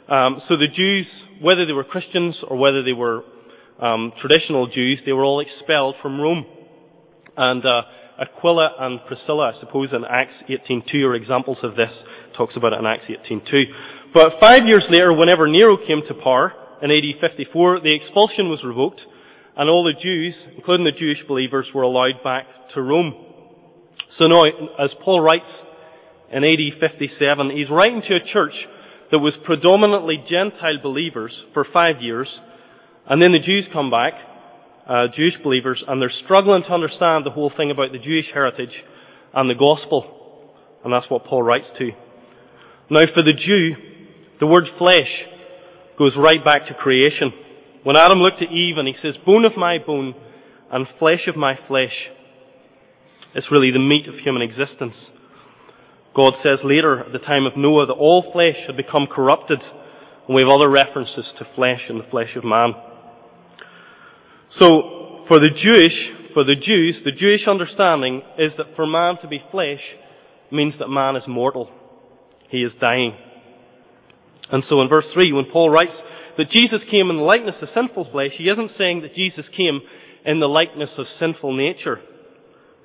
Um, 0.09 0.43
so 0.49 0.57
the 0.57 0.67
Jews, 0.67 1.07
whether 1.41 1.67
they 1.67 1.73
were 1.73 1.85
Christians 1.85 2.37
or 2.47 2.57
whether 2.57 2.83
they 2.83 2.93
were 2.93 3.23
um, 3.81 4.13
traditional 4.21 4.67
Jews, 4.67 5.01
they 5.07 5.13
were 5.13 5.25
all 5.25 5.41
expelled 5.41 5.95
from 6.03 6.21
Rome. 6.21 6.45
And 7.37 7.65
uh, 7.65 7.83
Aquila 8.21 8.75
and 8.79 9.01
Priscilla, 9.07 9.53
I 9.55 9.61
suppose, 9.61 9.93
in 9.93 10.05
Acts 10.05 10.35
18.2 10.49 10.95
are 11.05 11.15
examples 11.15 11.59
of 11.63 11.75
this. 11.75 11.91
Talks 12.37 12.57
about 12.57 12.75
it 12.75 12.79
in 12.79 12.87
Acts 12.87 13.07
18.2. 13.09 13.63
But 14.13 14.35
five 14.41 14.67
years 14.67 14.85
later, 14.91 15.13
whenever 15.13 15.49
Nero 15.49 15.77
came 15.79 16.03
to 16.07 16.15
power, 16.15 16.53
in 16.83 16.91
AD 16.91 17.21
54, 17.21 17.81
the 17.81 17.95
expulsion 17.95 18.49
was 18.49 18.65
revoked, 18.65 19.01
and 19.57 19.69
all 19.69 19.85
the 19.85 20.01
Jews, 20.01 20.35
including 20.57 20.85
the 20.85 20.99
Jewish 20.99 21.19
believers, 21.27 21.67
were 21.75 21.83
allowed 21.83 22.23
back 22.23 22.47
to 22.75 22.83
Rome. 22.83 23.15
So 24.19 24.27
now, 24.27 24.45
as 24.79 24.91
Paul 25.03 25.21
writes 25.21 25.51
in 26.33 26.45
AD 26.45 26.81
57, 26.81 27.51
he's 27.51 27.71
writing 27.71 28.03
to 28.09 28.17
a 28.17 28.33
church 28.33 28.55
that 29.11 29.19
was 29.19 29.35
predominantly 29.45 30.23
Gentile 30.29 30.81
believers 30.83 31.33
for 31.53 31.67
five 31.73 32.01
years, 32.01 32.29
and 33.07 33.23
then 33.23 33.33
the 33.33 33.39
Jews 33.39 33.67
come 33.73 33.91
back, 33.91 34.15
uh, 34.89 35.07
Jewish 35.15 35.35
believers, 35.43 35.83
and 35.87 36.01
they're 36.01 36.13
struggling 36.25 36.63
to 36.63 36.73
understand 36.73 37.25
the 37.25 37.31
whole 37.31 37.53
thing 37.57 37.71
about 37.71 37.93
the 37.93 37.99
Jewish 37.99 38.27
heritage 38.33 38.75
and 39.35 39.49
the 39.49 39.55
gospel. 39.55 40.55
And 40.85 40.93
that's 40.93 41.11
what 41.11 41.25
Paul 41.25 41.43
writes 41.43 41.67
to. 41.79 41.91
Now, 42.91 43.03
for 43.15 43.23
the 43.23 43.33
Jew, 43.33 43.75
the 44.41 44.47
word 44.47 44.65
flesh 44.79 45.09
goes 45.99 46.13
right 46.17 46.45
back 46.45 46.67
to 46.67 46.75
creation. 46.75 47.33
When 47.85 47.97
Adam 47.97 48.19
looked 48.19 48.43
at 48.43 48.51
Eve 48.51 48.79
and 48.79 48.89
he 48.89 48.95
says, 49.01 49.15
bone 49.25 49.45
of 49.45 49.57
my 49.57 49.79
bone 49.79 50.15
and 50.73 50.87
flesh 50.99 51.29
of 51.29 51.37
my 51.37 51.55
flesh, 51.69 51.95
it's 53.35 53.51
really 53.53 53.71
the 53.71 53.79
meat 53.79 54.09
of 54.09 54.15
human 54.17 54.43
existence. 54.43 54.95
God 56.17 56.35
says 56.43 56.59
later, 56.65 57.05
at 57.05 57.13
the 57.13 57.19
time 57.19 57.47
of 57.47 57.57
Noah, 57.57 57.87
that 57.87 57.93
all 57.93 58.33
flesh 58.33 58.57
had 58.67 58.77
become 58.77 59.07
corrupted, 59.07 59.61
and 60.27 60.35
we 60.35 60.43
have 60.43 60.51
other 60.51 60.69
references 60.69 61.27
to 61.39 61.47
flesh 61.55 61.83
and 61.89 62.01
the 62.01 62.11
flesh 62.11 62.35
of 62.35 62.45
man. 62.45 62.73
So, 64.59 65.25
for 65.29 65.39
the 65.39 65.51
Jewish, 65.51 65.95
for 66.35 66.45
the 66.45 66.57
Jews, 66.57 66.97
the 67.05 67.13
Jewish 67.13 67.47
understanding 67.47 68.23
is 68.39 68.53
that 68.57 68.75
for 68.77 68.87
man 68.87 69.17
to 69.23 69.29
be 69.29 69.43
flesh 69.51 69.81
means 70.51 70.75
that 70.79 70.89
man 70.89 71.17
is 71.17 71.23
mortal. 71.29 71.71
He 72.51 72.59
is 72.59 72.73
dying. 72.81 73.15
And 74.51 74.65
so 74.69 74.81
in 74.81 74.89
verse 74.89 75.07
3, 75.15 75.33
when 75.33 75.47
Paul 75.53 75.71
writes 75.71 75.95
that 76.37 76.51
Jesus 76.51 76.81
came 76.91 77.11
in 77.11 77.17
the 77.17 77.23
likeness 77.23 77.57
of 77.63 77.69
sinful 77.73 78.11
flesh, 78.11 78.33
he 78.37 78.49
isn't 78.49 78.73
saying 78.77 79.03
that 79.03 79.15
Jesus 79.15 79.47
came 79.57 79.81
in 80.25 80.41
the 80.41 80.49
likeness 80.49 80.91
of 80.99 81.07
sinful 81.19 81.57
nature. 81.57 82.01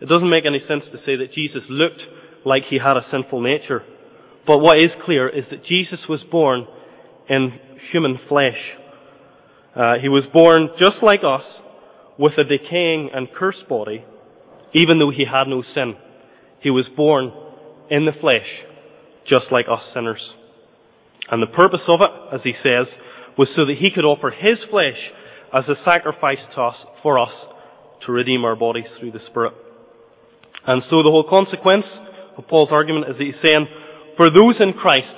It 0.01 0.07
doesn't 0.07 0.29
make 0.29 0.45
any 0.45 0.59
sense 0.67 0.83
to 0.91 0.97
say 0.99 1.15
that 1.15 1.33
Jesus 1.33 1.63
looked 1.69 2.01
like 2.45 2.65
he 2.65 2.77
had 2.77 2.97
a 2.97 3.05
sinful 3.09 3.41
nature. 3.41 3.83
But 4.45 4.59
what 4.59 4.77
is 4.77 4.91
clear 5.03 5.27
is 5.27 5.45
that 5.49 5.65
Jesus 5.65 6.01
was 6.07 6.21
born 6.23 6.67
in 7.27 7.59
human 7.91 8.19
flesh. 8.29 8.59
Uh, 9.75 9.95
he 10.01 10.09
was 10.09 10.23
born 10.31 10.69
just 10.79 10.97
like 11.01 11.21
us 11.25 11.43
with 12.17 12.37
a 12.37 12.43
decaying 12.43 13.09
and 13.13 13.31
cursed 13.33 13.67
body, 13.67 14.05
even 14.73 14.99
though 14.99 15.11
he 15.11 15.25
had 15.25 15.47
no 15.47 15.63
sin. 15.73 15.95
He 16.59 16.69
was 16.69 16.87
born 16.95 17.31
in 17.89 18.05
the 18.05 18.13
flesh, 18.19 18.47
just 19.27 19.51
like 19.51 19.65
us 19.69 19.83
sinners. 19.93 20.31
And 21.29 21.41
the 21.41 21.47
purpose 21.47 21.81
of 21.87 22.01
it, 22.01 22.35
as 22.35 22.41
he 22.43 22.53
says, 22.63 22.87
was 23.37 23.49
so 23.55 23.65
that 23.65 23.77
he 23.77 23.91
could 23.91 24.05
offer 24.05 24.31
his 24.31 24.59
flesh 24.69 24.97
as 25.53 25.67
a 25.67 25.75
sacrifice 25.83 26.39
to 26.53 26.61
us, 26.61 26.77
for 27.03 27.19
us, 27.19 27.33
to 28.05 28.11
redeem 28.11 28.45
our 28.45 28.55
bodies 28.55 28.85
through 28.99 29.11
the 29.11 29.19
Spirit. 29.27 29.53
And 30.65 30.83
so 30.83 31.03
the 31.03 31.11
whole 31.11 31.27
consequence 31.27 31.85
of 32.37 32.47
Paul's 32.47 32.71
argument 32.71 33.09
is 33.09 33.17
that 33.17 33.23
he's 33.23 33.35
saying, 33.43 33.67
for 34.17 34.29
those 34.29 34.55
in 34.59 34.73
Christ, 34.73 35.13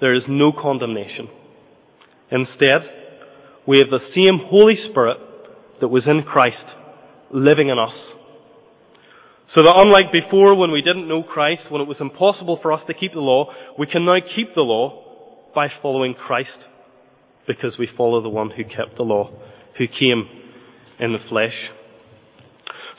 there 0.00 0.14
is 0.14 0.22
no 0.28 0.52
condemnation. 0.52 1.28
Instead, 2.30 3.03
we 3.66 3.78
have 3.78 3.88
the 3.88 4.00
same 4.14 4.38
Holy 4.38 4.76
Spirit 4.90 5.18
that 5.80 5.88
was 5.88 6.06
in 6.06 6.22
Christ 6.22 6.64
living 7.30 7.68
in 7.68 7.78
us. 7.78 7.94
So 9.54 9.62
that 9.62 9.74
unlike 9.76 10.10
before 10.10 10.54
when 10.54 10.70
we 10.70 10.82
didn't 10.82 11.08
know 11.08 11.22
Christ, 11.22 11.62
when 11.70 11.80
it 11.80 11.88
was 11.88 12.00
impossible 12.00 12.58
for 12.60 12.72
us 12.72 12.82
to 12.86 12.94
keep 12.94 13.12
the 13.12 13.20
law, 13.20 13.52
we 13.78 13.86
can 13.86 14.04
now 14.04 14.16
keep 14.34 14.54
the 14.54 14.62
law 14.62 15.50
by 15.54 15.68
following 15.82 16.14
Christ 16.14 16.58
because 17.46 17.78
we 17.78 17.88
follow 17.96 18.22
the 18.22 18.28
one 18.28 18.50
who 18.50 18.64
kept 18.64 18.96
the 18.96 19.02
law, 19.02 19.30
who 19.78 19.86
came 19.86 20.28
in 20.98 21.12
the 21.12 21.18
flesh. 21.28 21.54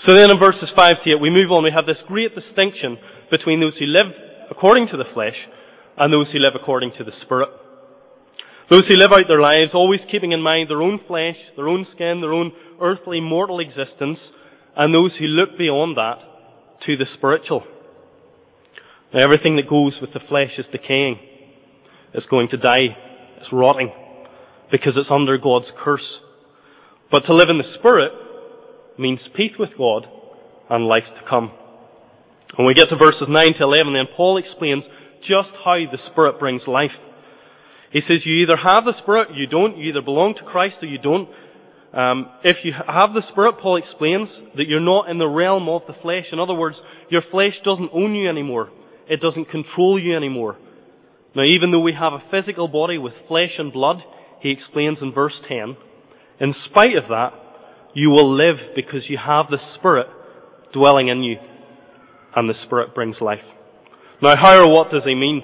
So 0.06 0.14
then 0.14 0.30
in 0.30 0.40
verses 0.40 0.70
5 0.76 1.04
to 1.04 1.12
8, 1.12 1.22
we 1.22 1.30
move 1.30 1.52
on. 1.52 1.64
We 1.64 1.72
have 1.72 1.86
this 1.86 2.04
great 2.08 2.36
distinction 2.36 2.98
between 3.32 3.60
those 3.60 3.78
who 3.78 3.86
live 3.86 4.08
according 4.52 4.90
to 4.90 4.98
the 4.98 5.06
flesh 5.14 5.36
and 5.98 6.14
those 6.14 6.32
who 6.32 6.40
live 6.40 6.54
according 6.56 6.92
to 6.98 7.04
the 7.04 7.14
Spirit. 7.22 7.50
Those 8.70 8.88
who 8.88 8.96
live 8.96 9.12
out 9.12 9.28
their 9.28 9.42
lives 9.42 9.72
always 9.74 10.00
keeping 10.10 10.32
in 10.32 10.42
mind 10.42 10.70
their 10.70 10.82
own 10.82 11.00
flesh, 11.08 11.38
their 11.56 11.68
own 11.68 11.86
skin, 11.94 12.22
their 12.22 12.34
own 12.34 12.52
earthly 12.82 13.20
mortal 13.20 13.60
existence, 13.60 14.20
and 14.76 14.94
those 14.94 15.16
who 15.18 15.26
look 15.26 15.58
beyond 15.58 15.98
that 15.98 16.18
to 16.86 16.98
the 16.98 17.06
spiritual. 17.16 17.64
Now 19.14 19.24
everything 19.24 19.56
that 19.58 19.70
goes 19.70 19.94
with 20.02 20.14
the 20.14 20.20
flesh 20.20 20.52
is 20.58 20.66
decaying. 20.72 21.20
It's 22.14 22.26
going 22.26 22.50
to 22.50 22.58
die. 22.58 22.98
It's 23.38 23.52
rotting 23.52 23.92
because 24.72 24.94
it's 24.98 25.12
under 25.12 25.38
God's 25.38 25.72
curse. 25.78 26.20
But 27.12 27.26
to 27.26 27.34
live 27.36 27.50
in 27.50 27.60
the 27.60 27.78
Spirit 27.78 28.12
means 28.98 29.20
peace 29.36 29.54
with 29.60 29.78
God 29.78 30.08
and 30.70 30.88
life 30.88 31.04
to 31.04 31.30
come. 31.30 31.52
When 32.56 32.66
we 32.68 32.74
get 32.74 32.90
to 32.90 32.96
verses 32.96 33.28
9 33.30 33.54
to 33.54 33.64
11, 33.64 33.94
then 33.94 34.06
Paul 34.16 34.38
explains 34.38 34.84
just 35.28 35.50
how 35.64 35.78
the 35.92 36.00
Spirit 36.12 36.40
brings 36.40 36.64
life. 36.68 36.92
He 37.96 38.02
says 38.02 38.26
you 38.26 38.36
either 38.44 38.58
have 38.58 38.84
the 38.84 38.94
Spirit, 39.02 39.30
you 39.36 39.48
don't. 39.48 39.78
You 39.78 39.88
either 39.88 40.02
belong 40.02 40.36
to 40.36 40.44
Christ 40.44 40.76
or 40.82 40.86
you 40.86 40.98
don't. 40.98 41.30
Um, 41.94 42.30
if 42.44 42.58
you 42.66 42.74
have 42.74 43.14
the 43.14 43.24
Spirit, 43.32 43.56
Paul 43.62 43.78
explains 43.78 44.28
that 44.58 44.68
you're 44.68 44.82
not 44.82 45.10
in 45.10 45.18
the 45.18 45.30
realm 45.30 45.70
of 45.70 45.84
the 45.88 45.94
flesh. 46.02 46.26
In 46.34 46.38
other 46.38 46.54
words, 46.54 46.76
your 47.10 47.22
flesh 47.32 47.54
doesn't 47.64 47.92
own 47.94 48.14
you 48.14 48.28
anymore. 48.28 48.70
It 49.08 49.22
doesn't 49.22 49.50
control 49.50 49.98
you 49.98 50.14
anymore. 50.14 50.58
Now, 51.38 51.44
even 51.44 51.72
though 51.72 51.80
we 51.80 51.94
have 51.94 52.12
a 52.12 52.24
physical 52.30 52.68
body 52.68 52.98
with 52.98 53.14
flesh 53.30 53.52
and 53.58 53.72
blood, 53.72 54.04
he 54.42 54.52
explains 54.52 54.98
in 55.02 55.14
verse 55.14 55.40
10, 55.48 55.78
in 56.42 56.54
spite 56.66 56.98
of 56.98 57.08
that, 57.08 57.32
you 57.94 58.10
will 58.10 58.36
live 58.36 58.58
because 58.76 59.04
you 59.08 59.18
have 59.18 59.46
the 59.50 59.60
Spirit 59.76 60.08
dwelling 60.74 61.08
in 61.08 61.24
you, 61.24 61.38
and 62.36 62.50
the 62.50 62.62
Spirit 62.66 62.94
brings 62.94 63.22
life. 63.22 63.46
Now, 64.22 64.36
how 64.36 64.62
or 64.62 64.70
what 64.70 64.92
does 64.92 65.06
he 65.06 65.16
mean? 65.16 65.44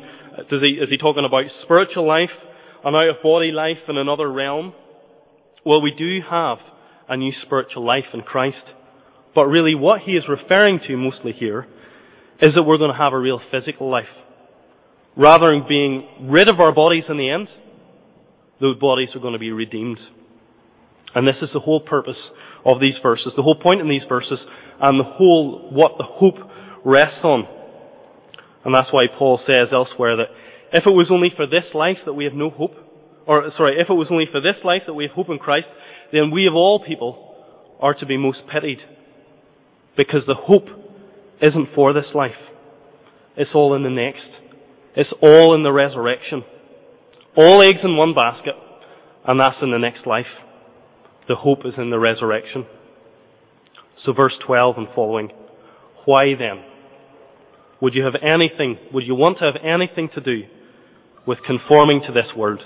Does 0.50 0.62
he, 0.62 0.74
is 0.74 0.90
he 0.90 0.98
talking 0.98 1.26
about 1.26 1.44
spiritual 1.64 2.08
life, 2.08 2.30
an 2.84 2.96
out 2.96 3.10
of 3.10 3.22
body 3.22 3.52
life 3.52 3.80
in 3.88 3.98
another 3.98 4.32
realm? 4.32 4.74
Well, 5.66 5.82
we 5.82 5.92
do 5.92 6.20
have 6.30 6.58
a 7.10 7.18
new 7.18 7.34
spiritual 7.44 7.86
life 7.86 8.06
in 8.14 8.22
Christ. 8.22 8.64
But 9.36 9.46
really, 9.46 9.76
what 9.76 10.02
he 10.02 10.14
is 10.14 10.24
referring 10.28 10.80
to 10.88 10.98
mostly 10.98 11.32
here 11.34 11.68
is 12.42 12.56
that 12.56 12.64
we're 12.64 12.78
going 12.78 12.92
to 12.92 12.98
have 12.98 13.14
a 13.14 13.20
real 13.20 13.42
physical 13.52 13.90
life. 13.90 14.06
Rather 15.16 15.52
than 15.52 15.68
being 15.68 16.08
rid 16.30 16.50
of 16.50 16.60
our 16.60 16.74
bodies 16.74 17.04
in 17.10 17.18
the 17.18 17.30
end, 17.30 17.50
those 18.60 18.78
bodies 18.78 19.10
are 19.16 19.20
going 19.20 19.34
to 19.34 19.40
be 19.40 19.52
redeemed. 19.52 20.00
And 21.14 21.28
this 21.28 21.38
is 21.42 21.50
the 21.54 21.60
whole 21.60 21.82
purpose 21.82 22.18
of 22.66 22.80
these 22.80 22.96
verses, 23.04 23.34
the 23.36 23.44
whole 23.44 23.56
point 23.56 23.82
in 23.82 23.90
these 23.90 24.04
verses, 24.08 24.40
and 24.80 25.00
the 25.00 25.04
whole, 25.04 25.70
what 25.72 25.98
the 25.98 26.06
hope 26.06 26.36
rests 26.86 27.20
on. 27.24 27.48
And 28.64 28.74
that's 28.74 28.92
why 28.92 29.08
Paul 29.18 29.40
says 29.46 29.70
elsewhere 29.72 30.18
that 30.18 30.28
if 30.74 30.86
it 30.86 30.92
was 30.92 31.10
only 31.12 31.32
for 31.36 31.48
this 31.48 31.66
life 31.74 31.98
that 32.06 32.14
we 32.14 32.26
have 32.26 32.34
no 32.34 32.50
hope, 32.50 32.76
or 33.26 33.52
sorry, 33.56 33.80
if 33.80 33.90
it 33.90 33.94
was 33.94 34.08
only 34.10 34.28
for 34.32 34.42
this 34.42 34.58
life 34.64 34.84
that 34.86 34.94
we 34.94 35.06
have 35.06 35.14
hope 35.14 35.30
in 35.30 35.40
Christ, 35.40 35.68
then 36.12 36.32
we 36.32 36.48
of 36.48 36.54
all 36.54 36.84
people 36.86 37.36
are 37.80 37.94
to 37.96 38.06
be 38.06 38.18
most 38.18 38.42
pitied. 38.52 38.80
Because 39.98 40.26
the 40.26 40.36
hope 40.36 40.68
isn't 41.42 41.74
for 41.76 41.94
this 41.94 42.08
life. 42.14 42.38
It's 43.36 43.52
all 43.54 43.74
in 43.74 43.84
the 43.84 43.90
next. 43.90 44.30
It's 44.96 45.14
all 45.22 45.56
in 45.56 45.64
the 45.64 45.72
resurrection. 45.72 46.44
All 47.36 47.62
eggs 47.62 47.80
in 47.84 47.96
one 47.96 48.14
basket, 48.14 48.56
and 49.26 49.40
that's 49.40 49.62
in 49.62 49.72
the 49.72 49.80
next 49.80 50.06
life. 50.06 50.26
The 51.28 51.36
hope 51.36 51.66
is 51.66 51.76
in 51.78 51.90
the 51.90 52.00
resurrection. 52.00 52.66
So 54.06 54.14
verse 54.14 54.34
12 54.46 54.78
and 54.78 54.88
following. 54.94 55.32
Why 56.06 56.36
then? 56.38 56.64
Would 57.82 57.96
you 57.96 58.04
have 58.04 58.16
anything, 58.22 58.78
would 58.94 59.06
you 59.06 59.16
want 59.16 59.40
to 59.40 59.46
have 59.46 59.62
anything 59.64 60.10
to 60.14 60.22
do 60.22 60.44
with 61.26 61.40
conforming 61.46 62.02
to 62.02 62.14
this 62.14 62.32
world? 62.36 62.62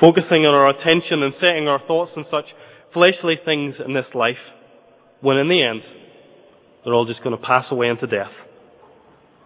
Focusing 0.00 0.46
on 0.46 0.54
our 0.54 0.70
attention 0.70 1.22
and 1.22 1.34
setting 1.34 1.68
our 1.68 1.80
thoughts 1.86 2.12
on 2.16 2.24
such 2.30 2.46
fleshly 2.92 3.36
things 3.44 3.76
in 3.84 3.94
this 3.94 4.06
life, 4.14 4.40
when 5.20 5.36
in 5.36 5.48
the 5.48 5.62
end, 5.62 5.82
they're 6.84 6.94
all 6.94 7.06
just 7.06 7.22
going 7.22 7.36
to 7.36 7.46
pass 7.46 7.66
away 7.70 7.88
into 7.88 8.06
death. 8.06 8.32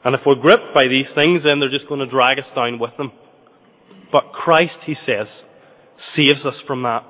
And 0.05 0.15
if 0.15 0.21
we're 0.27 0.37
gripped 0.37 0.75
by 0.75 0.85
these 0.89 1.09
things, 1.15 1.43
then 1.45 1.61
they're 1.61 1.71
just 1.71 1.89
going 1.89 2.01
to 2.01 2.07
drag 2.07 2.39
us 2.39 2.47
down 2.55 2.79
with 2.79 2.97
them. 2.97 3.13
But 4.13 4.33
Christ, 4.33 4.79
he 4.87 4.95
says, 5.07 5.27
saves 6.15 6.45
us 6.47 6.57
from 6.67 6.83
that. 6.85 7.05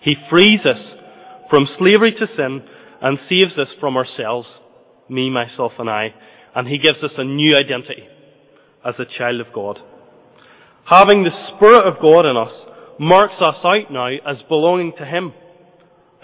He 0.00 0.16
frees 0.30 0.60
us 0.64 0.80
from 1.50 1.68
slavery 1.78 2.12
to 2.12 2.26
sin 2.36 2.62
and 3.02 3.18
saves 3.28 3.58
us 3.58 3.68
from 3.78 3.96
ourselves, 3.96 4.48
me, 5.08 5.30
myself, 5.30 5.72
and 5.78 5.90
I. 5.90 6.14
And 6.54 6.66
he 6.66 6.78
gives 6.78 7.02
us 7.02 7.12
a 7.16 7.24
new 7.24 7.56
identity 7.56 8.08
as 8.84 8.94
a 8.98 9.04
child 9.04 9.40
of 9.40 9.52
God. 9.52 9.78
Having 10.86 11.24
the 11.24 11.54
Spirit 11.54 11.86
of 11.86 12.00
God 12.02 12.26
in 12.26 12.36
us 12.36 12.52
marks 12.98 13.34
us 13.40 13.56
out 13.64 13.92
now 13.92 14.08
as 14.26 14.42
belonging 14.48 14.92
to 14.98 15.04
Him, 15.04 15.32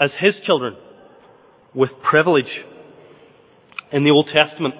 as 0.00 0.10
His 0.18 0.34
children, 0.44 0.76
with 1.74 1.90
privilege. 2.02 2.64
In 3.92 4.04
the 4.04 4.10
Old 4.10 4.28
Testament, 4.34 4.74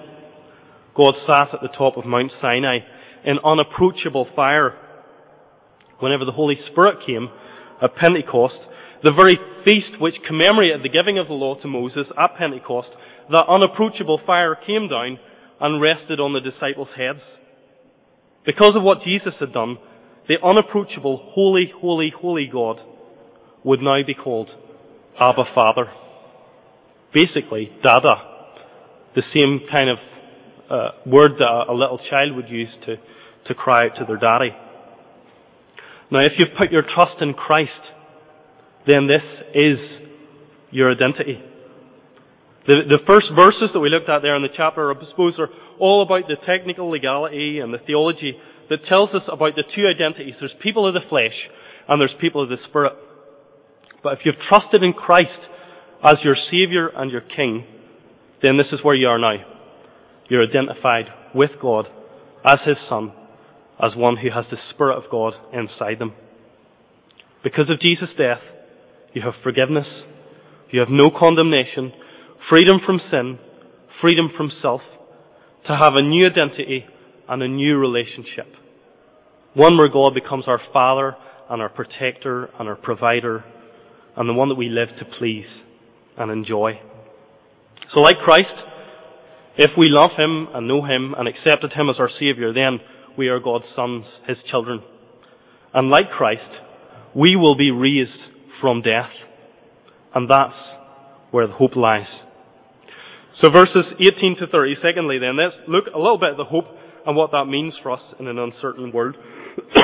God 0.95 1.13
sat 1.25 1.53
at 1.53 1.61
the 1.61 1.69
top 1.69 1.95
of 1.95 2.05
Mount 2.05 2.31
Sinai 2.41 2.79
in 3.23 3.37
unapproachable 3.45 4.27
fire. 4.35 4.75
Whenever 5.99 6.25
the 6.25 6.33
Holy 6.33 6.57
Spirit 6.69 6.97
came 7.05 7.29
at 7.81 7.95
Pentecost, 7.95 8.59
the 9.03 9.13
very 9.13 9.39
feast 9.63 9.99
which 9.99 10.15
commemorated 10.27 10.83
the 10.83 10.89
giving 10.89 11.17
of 11.17 11.27
the 11.27 11.33
law 11.33 11.55
to 11.55 11.67
Moses 11.67 12.07
at 12.17 12.35
Pentecost, 12.37 12.89
that 13.31 13.47
unapproachable 13.47 14.19
fire 14.25 14.55
came 14.55 14.89
down 14.89 15.19
and 15.59 15.81
rested 15.81 16.19
on 16.19 16.33
the 16.33 16.39
disciples' 16.39 16.89
heads. 16.95 17.21
Because 18.45 18.75
of 18.75 18.83
what 18.83 19.03
Jesus 19.03 19.33
had 19.39 19.53
done, 19.53 19.77
the 20.27 20.35
unapproachable, 20.43 21.31
holy, 21.33 21.71
holy, 21.79 22.13
holy 22.15 22.49
God 22.51 22.79
would 23.63 23.81
now 23.81 24.01
be 24.05 24.13
called 24.13 24.49
Abba 25.19 25.45
Father. 25.53 25.91
Basically, 27.13 27.71
Dada. 27.83 28.15
The 29.15 29.23
same 29.33 29.61
kind 29.71 29.89
of 29.89 29.97
uh, 30.69 30.89
word 31.05 31.31
that 31.39 31.65
a 31.69 31.73
little 31.73 31.99
child 32.09 32.35
would 32.35 32.49
use 32.49 32.69
to, 32.85 32.97
to 33.47 33.53
cry 33.55 33.85
out 33.85 33.97
to 33.97 34.05
their 34.05 34.17
daddy. 34.17 34.51
Now, 36.11 36.19
if 36.19 36.33
you've 36.37 36.57
put 36.57 36.71
your 36.71 36.83
trust 36.83 37.21
in 37.21 37.33
Christ, 37.33 37.71
then 38.85 39.07
this 39.07 39.23
is 39.53 39.79
your 40.71 40.91
identity. 40.91 41.41
The, 42.67 42.83
the 42.87 42.99
first 43.07 43.27
verses 43.33 43.69
that 43.73 43.79
we 43.79 43.89
looked 43.89 44.09
at 44.09 44.21
there 44.21 44.35
in 44.35 44.41
the 44.41 44.49
chapter, 44.55 44.91
I 44.91 45.09
suppose, 45.09 45.39
are 45.39 45.49
all 45.79 46.03
about 46.03 46.27
the 46.27 46.35
technical 46.45 46.89
legality 46.89 47.59
and 47.59 47.73
the 47.73 47.77
theology 47.79 48.37
that 48.69 48.85
tells 48.85 49.11
us 49.11 49.23
about 49.31 49.55
the 49.55 49.63
two 49.63 49.87
identities. 49.87 50.35
There's 50.39 50.53
people 50.61 50.85
of 50.85 50.93
the 50.93 51.07
flesh 51.07 51.35
and 51.87 52.01
there's 52.01 52.13
people 52.19 52.43
of 52.43 52.49
the 52.49 52.57
spirit. 52.67 52.93
But 54.03 54.19
if 54.19 54.25
you've 54.25 54.35
trusted 54.49 54.83
in 54.83 54.93
Christ 54.93 55.39
as 56.03 56.17
your 56.23 56.35
Savior 56.35 56.89
and 56.89 57.09
your 57.09 57.21
King, 57.21 57.65
then 58.43 58.57
this 58.57 58.67
is 58.73 58.83
where 58.83 58.95
you 58.95 59.07
are 59.07 59.17
now. 59.17 59.37
You're 60.29 60.45
identified 60.45 61.05
with 61.33 61.51
God 61.61 61.87
as 62.43 62.59
His 62.65 62.77
Son, 62.89 63.13
as 63.81 63.95
one 63.95 64.17
who 64.17 64.29
has 64.29 64.45
the 64.51 64.57
Spirit 64.71 64.97
of 64.97 65.09
God 65.09 65.33
inside 65.53 65.99
them. 65.99 66.13
Because 67.43 67.69
of 67.69 67.79
Jesus' 67.79 68.09
death, 68.17 68.41
you 69.13 69.21
have 69.21 69.35
forgiveness, 69.41 69.87
you 70.69 70.81
have 70.81 70.89
no 70.89 71.09
condemnation, 71.09 71.93
freedom 72.49 72.79
from 72.85 72.99
sin, 73.11 73.39
freedom 74.01 74.29
from 74.35 74.51
self, 74.61 74.81
to 75.65 75.75
have 75.75 75.93
a 75.95 76.01
new 76.01 76.25
identity 76.25 76.85
and 77.27 77.43
a 77.43 77.47
new 77.47 77.77
relationship. 77.77 78.47
One 79.53 79.77
where 79.77 79.89
God 79.89 80.13
becomes 80.13 80.47
our 80.47 80.61
Father 80.71 81.15
and 81.49 81.61
our 81.61 81.69
protector 81.69 82.49
and 82.59 82.67
our 82.69 82.75
provider 82.75 83.43
and 84.15 84.27
the 84.27 84.33
one 84.33 84.49
that 84.49 84.55
we 84.55 84.69
live 84.69 84.89
to 84.99 85.05
please 85.05 85.47
and 86.17 86.31
enjoy. 86.31 86.79
So 87.93 88.01
like 88.01 88.17
Christ, 88.17 88.53
if 89.57 89.71
we 89.77 89.87
love 89.89 90.11
Him 90.17 90.47
and 90.53 90.67
know 90.67 90.83
Him 90.83 91.15
and 91.17 91.27
accepted 91.27 91.73
Him 91.73 91.89
as 91.89 91.97
our 91.99 92.09
Saviour, 92.09 92.53
then 92.53 92.79
we 93.17 93.27
are 93.27 93.39
God's 93.39 93.65
sons, 93.75 94.05
His 94.27 94.37
children. 94.49 94.81
And 95.73 95.89
like 95.89 96.11
Christ, 96.11 96.49
we 97.15 97.35
will 97.35 97.55
be 97.55 97.71
raised 97.71 98.19
from 98.61 98.81
death. 98.81 99.09
And 100.13 100.29
that's 100.29 100.55
where 101.31 101.47
the 101.47 101.53
hope 101.53 101.75
lies. 101.75 102.07
So 103.41 103.51
verses 103.51 103.85
18 103.99 104.37
to 104.37 104.47
30, 104.47 104.77
secondly 104.81 105.19
then, 105.19 105.37
let's 105.37 105.55
look 105.67 105.85
a 105.93 105.97
little 105.97 106.17
bit 106.17 106.31
at 106.31 106.37
the 106.37 106.45
hope 106.45 106.65
and 107.05 107.15
what 107.15 107.31
that 107.31 107.45
means 107.45 107.75
for 107.83 107.91
us 107.91 108.01
in 108.19 108.27
an 108.27 108.39
uncertain 108.39 108.91
world. 108.91 109.15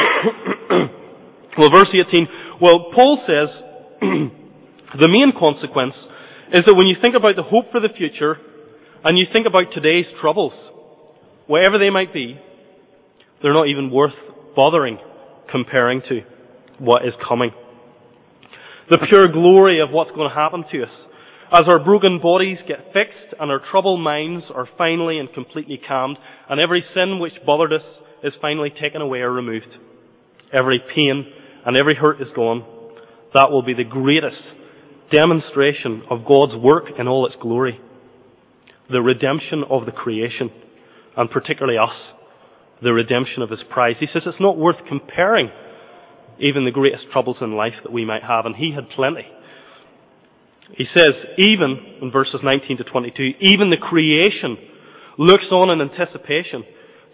well, 1.58 1.70
verse 1.70 1.90
18, 1.94 2.28
well, 2.60 2.92
Paul 2.96 3.22
says 3.28 3.50
the 5.00 5.08
main 5.08 5.34
consequence 5.38 5.94
is 6.52 6.66
that 6.66 6.74
when 6.74 6.88
you 6.88 6.96
think 7.00 7.16
about 7.16 7.36
the 7.36 7.44
hope 7.44 7.72
for 7.72 7.80
the 7.80 7.90
future 7.96 8.38
and 9.04 9.20
you 9.20 9.28
think 9.32 9.46
about 9.46 9.72
today's 9.72 10.08
troubles, 10.20 10.54
wherever 11.46 11.78
they 11.78 11.92
might 11.92 12.12
be, 12.12 12.40
they're 13.42 13.54
not 13.54 13.68
even 13.68 13.92
worth 13.92 14.16
bothering 14.56 14.98
comparing 15.52 16.02
to 16.10 16.22
what 16.80 17.06
is 17.06 17.14
coming. 17.28 17.52
The 18.90 18.98
pure 19.08 19.28
glory 19.32 19.80
of 19.80 19.92
what's 19.92 20.12
going 20.12 20.28
to 20.28 20.36
happen 20.36 20.66
to 20.72 20.84
us 20.84 20.92
as 21.54 21.68
our 21.68 21.78
broken 21.78 22.20
bodies 22.20 22.58
get 22.68 22.92
fixed 22.94 23.36
and 23.40 23.52
our 23.52 23.62
troubled 23.72 24.02
minds 24.02 24.44
are 24.54 24.68
finally 24.76 25.20
and 25.20 25.32
completely 25.34 25.80
calmed, 25.88 26.18
and 26.50 26.60
every 26.60 26.84
sin 26.96 27.20
which 27.20 27.34
bothered 27.46 27.72
us 27.72 27.84
is 28.24 28.34
finally 28.42 28.72
taken 28.72 29.02
away 29.02 29.20
or 29.20 29.32
removed, 29.32 29.68
every 30.52 30.82
pain 30.96 31.32
and 31.64 31.78
every 31.78 31.94
hurt 31.94 32.20
is 32.20 32.30
gone, 32.36 32.66
that 33.36 33.52
will 33.52 33.62
be 33.62 33.76
the 33.76 33.84
greatest 33.84 34.42
demonstration 35.12 36.02
of 36.10 36.26
God's 36.26 36.56
work 36.56 36.86
in 36.98 37.08
all 37.08 37.28
its 37.28 37.36
glory. 37.40 37.80
The 38.90 39.02
redemption 39.02 39.64
of 39.70 39.86
the 39.86 39.92
creation, 39.92 40.50
and 41.16 41.30
particularly 41.30 41.78
us, 41.78 41.96
the 42.82 42.94
redemption 42.94 43.44
of 43.44 43.52
His 43.52 43.64
prize. 43.70 43.96
He 44.00 44.08
says 44.12 44.24
it's 44.26 44.42
not 44.42 44.58
worth 44.58 44.78
comparing 44.88 45.52
even 46.40 46.66
the 46.66 46.72
greatest 46.72 47.06
troubles 47.12 47.38
in 47.42 47.56
life 47.56 47.76
that 47.84 47.94
we 47.94 48.06
might 48.06 48.24
have, 48.24 48.48
and 48.48 48.56
He 48.56 48.72
had 48.74 48.90
plenty. 48.90 49.28
He 50.72 50.86
says, 50.96 51.12
even 51.38 51.98
in 52.02 52.12
verses 52.12 52.42
19 52.44 52.78
to 52.78 52.84
22, 52.84 53.34
even 53.40 53.70
the 53.70 53.78
creation 53.78 54.58
looks 55.18 55.46
on 55.52 55.70
in 55.70 55.82
anticipation 55.82 56.64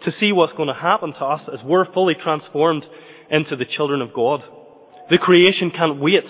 to 0.04 0.12
see 0.18 0.32
what's 0.32 0.54
going 0.54 0.68
to 0.68 0.74
happen 0.74 1.12
to 1.12 1.24
us 1.24 1.42
as 1.52 1.60
we're 1.62 1.92
fully 1.92 2.14
transformed 2.14 2.84
into 3.30 3.56
the 3.56 3.66
children 3.66 4.00
of 4.00 4.14
God. 4.14 4.42
The 5.10 5.18
creation 5.18 5.70
can't 5.70 6.00
wait. 6.00 6.24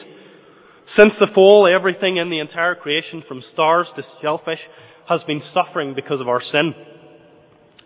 Since 0.96 1.14
the 1.20 1.28
fall, 1.32 1.68
everything 1.72 2.16
in 2.16 2.30
the 2.30 2.40
entire 2.40 2.74
creation, 2.74 3.22
from 3.28 3.42
stars 3.52 3.86
to 3.94 4.02
shellfish, 4.20 4.58
has 5.08 5.20
been 5.24 5.42
suffering 5.54 5.94
because 5.94 6.20
of 6.20 6.28
our 6.28 6.42
sin. 6.42 6.74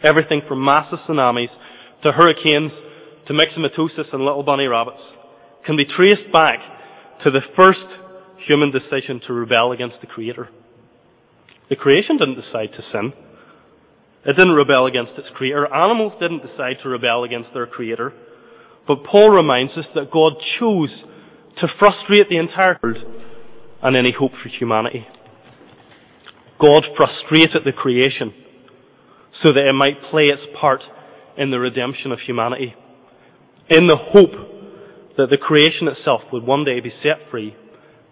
Everything 0.03 0.42
from 0.49 0.64
massive 0.64 1.01
tsunamis 1.01 1.51
to 2.03 2.12
hurricanes 2.12 2.73
to 3.27 3.33
myxomatosis 3.33 4.12
and 4.12 4.25
little 4.25 4.42
bunny 4.42 4.66
rabbits 4.66 5.03
can 5.64 5.77
be 5.77 5.85
traced 5.85 6.31
back 6.33 6.59
to 7.23 7.31
the 7.31 7.40
first 7.57 7.85
human 8.38 8.70
decision 8.70 9.20
to 9.27 9.33
rebel 9.33 9.73
against 9.73 10.01
the 10.01 10.07
Creator. 10.07 10.49
The 11.68 11.77
creation 11.77 12.18
didn't 12.18 12.40
decide 12.40 12.73
to 12.77 12.83
sin. 12.92 13.12
It 14.27 14.37
didn't 14.37 14.55
rebel 14.55 14.87
against 14.87 15.12
its 15.18 15.29
creator. 15.35 15.73
Animals 15.73 16.14
didn't 16.20 16.47
decide 16.47 16.77
to 16.83 16.88
rebel 16.88 17.25
against 17.25 17.53
their 17.53 17.66
creator. 17.66 18.12
But 18.87 19.05
Paul 19.05 19.31
reminds 19.31 19.73
us 19.77 19.87
that 19.94 20.11
God 20.11 20.35
chose 20.59 20.90
to 21.61 21.68
frustrate 21.79 22.29
the 22.29 22.38
entire 22.38 22.79
world 22.83 22.99
and 23.83 23.97
any 23.97 24.12
hope 24.12 24.33
for 24.42 24.49
humanity. 24.49 25.07
God 26.59 26.85
frustrated 26.97 27.64
the 27.64 27.73
creation 27.73 28.33
so 29.42 29.53
that 29.53 29.68
it 29.68 29.75
might 29.75 30.03
play 30.11 30.25
its 30.25 30.42
part 30.59 30.83
in 31.37 31.51
the 31.51 31.59
redemption 31.59 32.12
of 32.12 32.20
humanity. 32.20 32.75
In 33.68 33.87
the 33.87 33.97
hope 33.97 34.33
that 35.16 35.29
the 35.31 35.37
creation 35.37 35.88
itself 35.88 36.23
would 36.33 36.44
one 36.44 36.64
day 36.64 36.81
be 36.81 36.92
set 37.03 37.31
free 37.31 37.57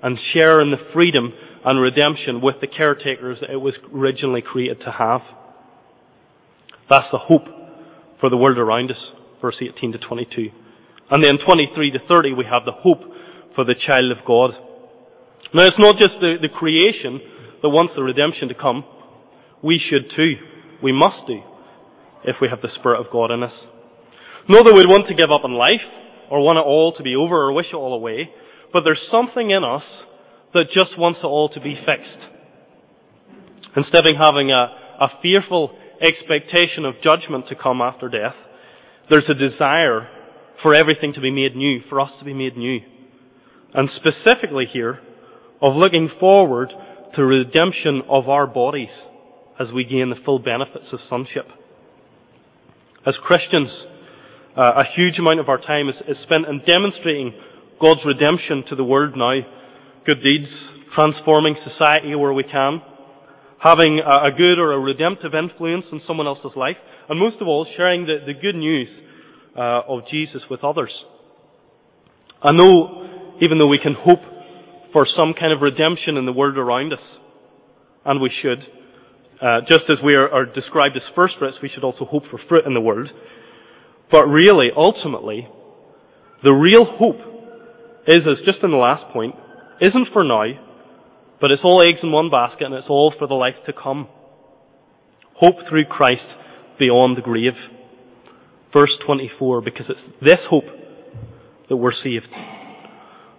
and 0.02 0.18
share 0.32 0.60
in 0.60 0.70
the 0.70 0.92
freedom 0.92 1.32
and 1.64 1.80
redemption 1.80 2.40
with 2.40 2.56
the 2.60 2.66
caretakers 2.66 3.38
that 3.40 3.50
it 3.50 3.60
was 3.60 3.74
originally 3.94 4.42
created 4.42 4.80
to 4.80 4.90
have. 4.90 5.20
That's 6.90 7.10
the 7.12 7.18
hope 7.18 7.44
for 8.20 8.28
the 8.28 8.36
world 8.36 8.58
around 8.58 8.90
us, 8.90 8.98
verse 9.40 9.56
18 9.60 9.92
to 9.92 9.98
22. 9.98 10.50
And 11.10 11.22
then 11.22 11.38
23 11.38 11.90
to 11.92 11.98
30, 12.06 12.32
we 12.32 12.44
have 12.44 12.64
the 12.64 12.72
hope 12.72 13.00
for 13.54 13.64
the 13.64 13.74
child 13.74 14.10
of 14.10 14.24
God. 14.26 14.52
Now, 15.54 15.64
it's 15.64 15.78
not 15.78 15.98
just 15.98 16.14
the, 16.20 16.36
the 16.40 16.48
creation 16.48 17.20
that 17.62 17.68
wants 17.68 17.94
the 17.94 18.02
redemption 18.02 18.48
to 18.48 18.54
come. 18.54 18.84
We 19.62 19.78
should 19.78 20.10
too. 20.16 20.34
We 20.82 20.92
must 20.92 21.26
do, 21.26 21.40
if 22.24 22.36
we 22.40 22.48
have 22.48 22.62
the 22.62 22.70
Spirit 22.74 23.00
of 23.00 23.12
God 23.12 23.30
in 23.30 23.42
us. 23.42 23.52
Not 24.48 24.64
that 24.64 24.74
we'd 24.74 24.88
want 24.88 25.06
to 25.08 25.14
give 25.14 25.30
up 25.30 25.44
on 25.44 25.52
life, 25.52 25.82
or 26.30 26.40
want 26.40 26.58
it 26.58 26.64
all 26.64 26.92
to 26.94 27.02
be 27.02 27.14
over, 27.14 27.36
or 27.36 27.52
wish 27.52 27.66
it 27.70 27.76
all 27.76 27.94
away, 27.94 28.30
but 28.72 28.82
there's 28.84 29.06
something 29.10 29.50
in 29.50 29.64
us 29.64 29.84
that 30.54 30.70
just 30.72 30.98
wants 30.98 31.20
it 31.22 31.26
all 31.26 31.48
to 31.50 31.60
be 31.60 31.74
fixed. 31.74 32.28
Instead 33.76 34.06
of 34.06 34.14
having 34.20 34.50
a, 34.50 34.68
a 35.00 35.08
fearful 35.22 35.76
expectation 36.00 36.84
of 36.84 36.94
judgment 37.02 37.48
to 37.48 37.54
come 37.54 37.80
after 37.80 38.08
death, 38.08 38.34
there's 39.08 39.28
a 39.28 39.34
desire 39.34 40.08
for 40.62 40.74
everything 40.74 41.12
to 41.14 41.20
be 41.20 41.30
made 41.30 41.56
new, 41.56 41.80
for 41.88 42.00
us 42.00 42.10
to 42.18 42.24
be 42.24 42.34
made 42.34 42.56
new. 42.56 42.80
And 43.74 43.88
specifically 43.96 44.66
here, 44.66 45.00
of 45.60 45.74
looking 45.74 46.10
forward 46.20 46.72
to 47.14 47.24
redemption 47.24 48.02
of 48.08 48.28
our 48.28 48.46
bodies 48.46 48.90
as 49.58 49.70
we 49.70 49.84
gain 49.84 50.10
the 50.10 50.16
full 50.24 50.38
benefits 50.38 50.86
of 50.92 51.00
sonship. 51.08 51.46
As 53.06 53.14
Christians, 53.22 53.70
uh, 54.56 54.72
a 54.78 54.84
huge 54.94 55.18
amount 55.18 55.40
of 55.40 55.48
our 55.48 55.58
time 55.58 55.88
is, 55.88 55.96
is 56.08 56.16
spent 56.22 56.46
in 56.46 56.62
demonstrating 56.66 57.32
God's 57.82 58.04
redemption 58.06 58.62
to 58.68 58.76
the 58.76 58.84
world 58.84 59.16
now. 59.16 59.40
Good 60.06 60.22
deeds, 60.22 60.48
transforming 60.94 61.56
society 61.64 62.14
where 62.14 62.32
we 62.32 62.44
can, 62.44 62.80
having 63.58 63.98
a, 63.98 64.30
good 64.30 64.60
or 64.60 64.72
a 64.72 64.78
redemptive 64.78 65.34
influence 65.34 65.86
in 65.90 66.00
someone 66.06 66.28
else's 66.28 66.52
life, 66.54 66.76
and 67.08 67.18
most 67.18 67.40
of 67.40 67.48
all, 67.48 67.66
sharing 67.76 68.06
the, 68.06 68.18
the 68.24 68.34
good 68.34 68.54
news 68.54 68.88
uh, 69.58 69.80
of 69.88 70.06
Jesus 70.08 70.42
with 70.48 70.62
others. 70.62 70.92
I 72.40 72.52
know, 72.52 73.34
even 73.40 73.58
though 73.58 73.66
we 73.66 73.80
can 73.80 73.94
hope 73.94 74.20
for 74.92 75.04
some 75.04 75.34
kind 75.34 75.52
of 75.52 75.60
redemption 75.60 76.16
in 76.16 76.24
the 76.24 76.32
world 76.32 76.58
around 76.58 76.92
us, 76.92 77.02
and 78.04 78.20
we 78.20 78.30
should, 78.42 78.64
uh, 79.40 79.62
just 79.68 79.90
as 79.90 79.98
we 80.04 80.14
are, 80.14 80.28
are 80.28 80.46
described 80.46 80.96
as 80.96 81.02
first 81.16 81.34
fruits, 81.36 81.56
we 81.60 81.68
should 81.68 81.82
also 81.82 82.04
hope 82.04 82.26
for 82.30 82.38
fruit 82.48 82.64
in 82.64 82.74
the 82.74 82.80
world. 82.80 83.10
But 84.08 84.26
really, 84.26 84.68
ultimately, 84.76 85.48
the 86.44 86.52
real 86.52 86.84
hope 86.84 87.31
is, 88.06 88.26
as 88.26 88.44
just 88.44 88.62
in 88.62 88.70
the 88.70 88.76
last 88.76 89.12
point, 89.12 89.34
isn't 89.80 90.08
for 90.12 90.24
now, 90.24 90.44
but 91.40 91.50
it's 91.50 91.62
all 91.64 91.82
eggs 91.82 92.00
in 92.02 92.12
one 92.12 92.30
basket 92.30 92.64
and 92.64 92.74
it's 92.74 92.88
all 92.88 93.12
for 93.18 93.26
the 93.26 93.34
life 93.34 93.56
to 93.66 93.72
come. 93.72 94.08
Hope 95.34 95.56
through 95.68 95.86
Christ 95.86 96.26
beyond 96.78 97.16
the 97.16 97.22
grave. 97.22 97.54
Verse 98.72 98.92
24, 99.04 99.60
because 99.60 99.86
it's 99.88 100.00
this 100.20 100.40
hope 100.48 100.64
that 101.68 101.76
we're 101.76 101.92
saved. 101.92 102.28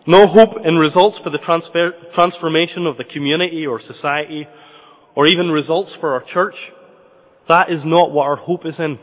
No 0.05 0.27
hope 0.27 0.65
in 0.65 0.75
results 0.75 1.17
for 1.23 1.29
the 1.29 1.37
transfer, 1.37 1.91
transformation 2.13 2.85
of 2.85 2.97
the 2.97 3.05
community 3.05 3.65
or 3.65 3.81
society, 3.81 4.47
or 5.15 5.25
even 5.27 5.47
results 5.47 5.91
for 5.99 6.13
our 6.13 6.23
church. 6.33 6.55
That 7.47 7.71
is 7.71 7.81
not 7.85 8.11
what 8.11 8.23
our 8.23 8.35
hope 8.35 8.65
is 8.65 8.75
in. 8.79 8.99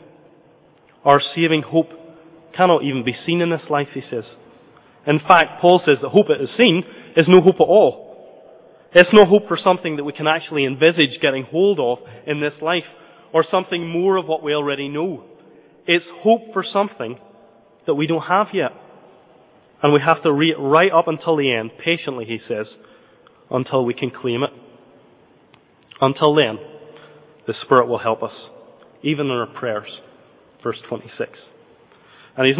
Our 1.03 1.21
saving 1.35 1.63
hope 1.63 1.89
cannot 2.55 2.83
even 2.83 3.03
be 3.03 3.15
seen 3.25 3.41
in 3.41 3.49
this 3.49 3.69
life, 3.69 3.87
he 3.93 4.01
says. 4.01 4.25
In 5.07 5.19
fact, 5.19 5.61
Paul 5.61 5.81
says 5.85 5.97
that 6.01 6.09
hope 6.09 6.27
that 6.27 6.41
is 6.41 6.49
seen 6.57 6.83
is 7.17 7.27
no 7.27 7.41
hope 7.41 7.55
at 7.55 7.61
all. 7.61 8.11
It's 8.93 9.09
no 9.13 9.23
hope 9.23 9.47
for 9.47 9.57
something 9.57 9.97
that 9.97 10.03
we 10.03 10.13
can 10.13 10.27
actually 10.27 10.65
envisage 10.65 11.19
getting 11.21 11.43
hold 11.43 11.79
of 11.79 11.99
in 12.27 12.41
this 12.41 12.53
life, 12.61 12.83
or 13.33 13.45
something 13.49 13.87
more 13.87 14.17
of 14.17 14.27
what 14.27 14.43
we 14.43 14.53
already 14.53 14.89
know. 14.89 15.23
It's 15.87 16.05
hope 16.21 16.53
for 16.53 16.63
something 16.63 17.17
that 17.87 17.95
we 17.95 18.05
don't 18.05 18.23
have 18.23 18.47
yet. 18.53 18.71
And 19.81 19.93
we 19.93 20.01
have 20.01 20.21
to 20.23 20.31
read 20.31 20.55
right 20.59 20.91
up 20.91 21.07
until 21.07 21.37
the 21.37 21.51
end, 21.51 21.71
patiently, 21.83 22.25
he 22.25 22.39
says, 22.47 22.67
until 23.49 23.85
we 23.85 23.93
can 23.93 24.11
claim 24.11 24.43
it. 24.43 24.51
Until 25.99 26.35
then, 26.35 26.59
the 27.47 27.53
Spirit 27.61 27.87
will 27.87 27.97
help 27.97 28.21
us, 28.21 28.33
even 29.01 29.27
in 29.27 29.31
our 29.31 29.47
prayers. 29.47 29.89
Verse 30.61 30.77
26. 30.87 31.31
And 32.37 32.45
he's 32.45 32.57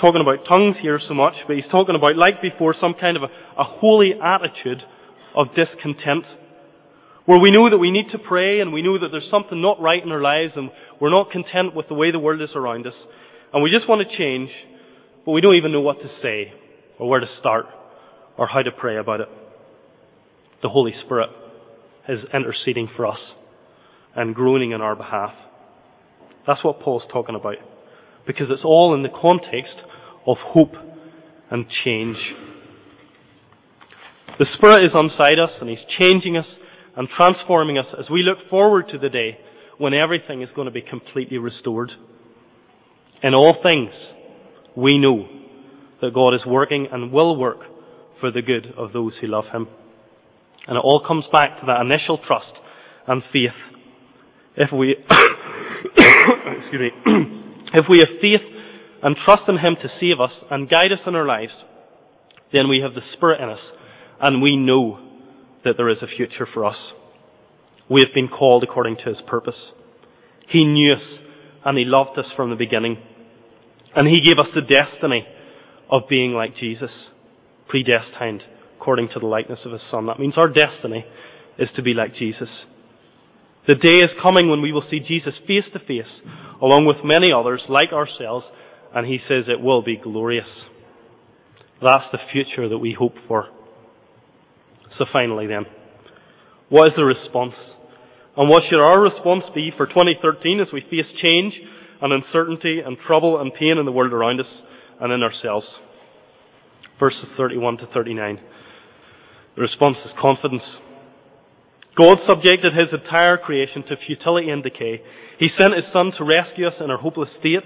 talking 0.00 0.20
about 0.20 0.46
tongues 0.48 0.76
here 0.80 1.00
so 1.06 1.14
much, 1.14 1.34
but 1.46 1.56
he's 1.56 1.66
talking 1.70 1.94
about, 1.94 2.16
like 2.16 2.40
before, 2.42 2.74
some 2.80 2.94
kind 2.94 3.16
of 3.16 3.24
a, 3.24 3.26
a 3.58 3.64
holy 3.64 4.12
attitude 4.22 4.82
of 5.34 5.54
discontent. 5.54 6.24
Where 7.26 7.40
we 7.40 7.50
know 7.50 7.68
that 7.68 7.78
we 7.78 7.90
need 7.90 8.10
to 8.12 8.18
pray 8.18 8.60
and 8.60 8.72
we 8.72 8.82
know 8.82 8.98
that 8.98 9.08
there's 9.10 9.28
something 9.30 9.60
not 9.60 9.80
right 9.80 10.02
in 10.02 10.12
our 10.12 10.20
lives 10.20 10.52
and 10.54 10.70
we're 11.00 11.10
not 11.10 11.30
content 11.30 11.74
with 11.74 11.88
the 11.88 11.94
way 11.94 12.12
the 12.12 12.20
world 12.20 12.40
is 12.40 12.54
around 12.54 12.86
us. 12.86 12.94
And 13.52 13.62
we 13.62 13.70
just 13.70 13.88
want 13.88 14.08
to 14.08 14.16
change, 14.16 14.50
but 15.24 15.32
we 15.32 15.40
don't 15.40 15.56
even 15.56 15.72
know 15.72 15.80
what 15.80 16.00
to 16.00 16.08
say 16.22 16.52
or 16.98 17.08
where 17.08 17.20
to 17.20 17.28
start 17.40 17.66
or 18.38 18.46
how 18.46 18.62
to 18.62 18.70
pray 18.70 18.96
about 18.96 19.20
it. 19.20 19.28
The 20.62 20.68
Holy 20.68 20.94
Spirit 21.04 21.30
is 22.08 22.20
interceding 22.32 22.88
for 22.96 23.06
us 23.06 23.18
and 24.14 24.34
groaning 24.34 24.72
on 24.72 24.80
our 24.80 24.94
behalf. 24.94 25.34
That's 26.46 26.62
what 26.62 26.80
Paul's 26.80 27.02
talking 27.12 27.34
about. 27.34 27.56
Because 28.26 28.50
it's 28.50 28.64
all 28.64 28.94
in 28.94 29.02
the 29.02 29.08
context 29.08 29.76
of 30.26 30.36
hope 30.38 30.74
and 31.50 31.66
change. 31.84 32.16
The 34.38 34.46
Spirit 34.54 34.84
is 34.84 34.90
inside 34.94 35.38
us 35.38 35.52
and 35.60 35.70
He's 35.70 35.84
changing 35.98 36.36
us 36.36 36.46
and 36.96 37.08
transforming 37.08 37.78
us 37.78 37.86
as 37.98 38.10
we 38.10 38.22
look 38.22 38.50
forward 38.50 38.88
to 38.90 38.98
the 38.98 39.08
day 39.08 39.38
when 39.78 39.94
everything 39.94 40.42
is 40.42 40.50
going 40.54 40.66
to 40.66 40.72
be 40.72 40.82
completely 40.82 41.38
restored. 41.38 41.92
In 43.22 43.34
all 43.34 43.56
things, 43.62 43.90
we 44.76 44.98
know 44.98 45.28
that 46.02 46.14
God 46.14 46.34
is 46.34 46.44
working 46.46 46.88
and 46.90 47.12
will 47.12 47.36
work 47.36 47.60
for 48.20 48.30
the 48.30 48.42
good 48.42 48.74
of 48.76 48.92
those 48.92 49.14
who 49.20 49.26
love 49.26 49.46
Him. 49.52 49.68
And 50.66 50.76
it 50.76 50.80
all 50.80 51.02
comes 51.06 51.24
back 51.32 51.60
to 51.60 51.66
that 51.66 51.80
initial 51.80 52.18
trust 52.18 52.52
and 53.06 53.22
faith. 53.32 53.50
If 54.56 54.72
we, 54.72 54.96
excuse 55.96 56.92
me, 57.06 57.45
if 57.76 57.86
we 57.88 57.98
have 57.98 58.08
faith 58.20 58.40
and 59.02 59.16
trust 59.16 59.42
in 59.48 59.58
Him 59.58 59.76
to 59.82 59.88
save 60.00 60.20
us 60.20 60.32
and 60.50 60.68
guide 60.68 60.92
us 60.92 61.00
in 61.06 61.14
our 61.14 61.26
lives, 61.26 61.52
then 62.52 62.68
we 62.68 62.80
have 62.80 62.94
the 62.94 63.02
Spirit 63.12 63.40
in 63.40 63.48
us 63.48 63.60
and 64.20 64.42
we 64.42 64.56
know 64.56 65.00
that 65.64 65.76
there 65.76 65.90
is 65.90 66.02
a 66.02 66.06
future 66.06 66.46
for 66.52 66.64
us. 66.64 66.78
We 67.88 68.00
have 68.00 68.14
been 68.14 68.28
called 68.28 68.64
according 68.64 68.96
to 68.98 69.04
His 69.04 69.20
purpose. 69.26 69.72
He 70.48 70.64
knew 70.64 70.94
us 70.94 71.02
and 71.64 71.76
He 71.76 71.84
loved 71.84 72.18
us 72.18 72.26
from 72.34 72.50
the 72.50 72.56
beginning. 72.56 72.96
And 73.94 74.08
He 74.08 74.20
gave 74.20 74.38
us 74.38 74.48
the 74.54 74.62
destiny 74.62 75.26
of 75.90 76.08
being 76.08 76.32
like 76.32 76.56
Jesus, 76.56 76.90
predestined 77.68 78.42
according 78.78 79.08
to 79.10 79.18
the 79.18 79.26
likeness 79.26 79.60
of 79.64 79.72
His 79.72 79.82
Son. 79.90 80.06
That 80.06 80.18
means 80.18 80.38
our 80.38 80.48
destiny 80.48 81.04
is 81.58 81.68
to 81.76 81.82
be 81.82 81.94
like 81.94 82.14
Jesus. 82.14 82.48
The 83.66 83.74
day 83.74 83.98
is 83.98 84.10
coming 84.22 84.48
when 84.48 84.62
we 84.62 84.72
will 84.72 84.84
see 84.88 85.00
Jesus 85.00 85.34
face 85.46 85.64
to 85.72 85.78
face, 85.80 86.20
along 86.62 86.86
with 86.86 87.04
many 87.04 87.32
others 87.32 87.62
like 87.68 87.92
ourselves, 87.92 88.46
and 88.94 89.06
He 89.06 89.18
says 89.18 89.44
it 89.48 89.60
will 89.60 89.82
be 89.82 89.96
glorious. 89.96 90.48
That's 91.82 92.10
the 92.12 92.18
future 92.32 92.68
that 92.68 92.78
we 92.78 92.94
hope 92.98 93.14
for. 93.26 93.48
So 94.98 95.04
finally 95.12 95.46
then, 95.46 95.66
what 96.68 96.88
is 96.88 96.94
the 96.96 97.04
response? 97.04 97.54
And 98.36 98.48
what 98.48 98.64
should 98.68 98.80
our 98.80 99.00
response 99.00 99.44
be 99.54 99.72
for 99.76 99.86
2013 99.86 100.60
as 100.60 100.68
we 100.72 100.82
face 100.82 101.06
change 101.22 101.54
and 102.00 102.12
uncertainty 102.12 102.80
and 102.84 102.96
trouble 102.98 103.40
and 103.40 103.52
pain 103.52 103.78
in 103.78 103.86
the 103.86 103.92
world 103.92 104.12
around 104.12 104.40
us 104.40 104.46
and 105.00 105.12
in 105.12 105.22
ourselves? 105.22 105.66
Verses 107.00 107.26
31 107.36 107.78
to 107.78 107.86
39. 107.86 108.40
The 109.56 109.62
response 109.62 109.96
is 110.04 110.12
confidence. 110.20 110.62
God 111.96 112.18
subjected 112.28 112.74
his 112.74 112.92
entire 112.92 113.38
creation 113.38 113.82
to 113.84 113.96
futility 113.96 114.50
and 114.50 114.62
decay. 114.62 115.00
He 115.38 115.48
sent 115.58 115.74
his 115.74 115.84
son 115.92 116.12
to 116.18 116.24
rescue 116.24 116.66
us 116.66 116.74
in 116.78 116.90
our 116.90 116.98
hopeless 116.98 117.30
state. 117.38 117.62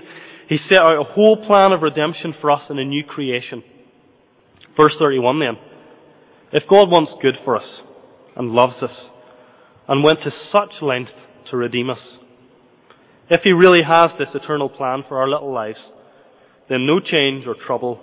He 0.49 0.59
set 0.69 0.79
out 0.79 1.01
a 1.01 1.13
whole 1.13 1.45
plan 1.45 1.73
of 1.73 1.83
redemption 1.83 2.35
for 2.41 2.51
us 2.51 2.63
in 2.71 2.79
a 2.79 2.85
new 2.85 3.05
creation. 3.05 3.63
Verse 4.77 4.95
31 4.99 5.41
then. 5.41 5.57
If 6.53 6.69
God 6.69 6.91
wants 6.91 7.13
good 7.21 7.37
for 7.45 7.57
us 7.57 7.67
and 8.37 8.53
loves 8.53 8.83
us 8.83 8.97
and 9.89 10.05
went 10.05 10.23
to 10.23 10.33
such 10.53 10.81
length 10.81 11.13
to 11.51 11.57
redeem 11.57 11.91
us, 11.91 12.01
if 13.29 13.43
He 13.43 13.53
really 13.53 13.83
has 13.83 14.11
this 14.19 14.35
eternal 14.35 14.69
plan 14.69 15.05
for 15.09 15.19
our 15.19 15.29
little 15.29 15.53
lives, 15.53 15.79
then 16.69 16.87
no 16.87 17.01
change 17.01 17.47
or 17.47 17.55
trouble 17.55 18.01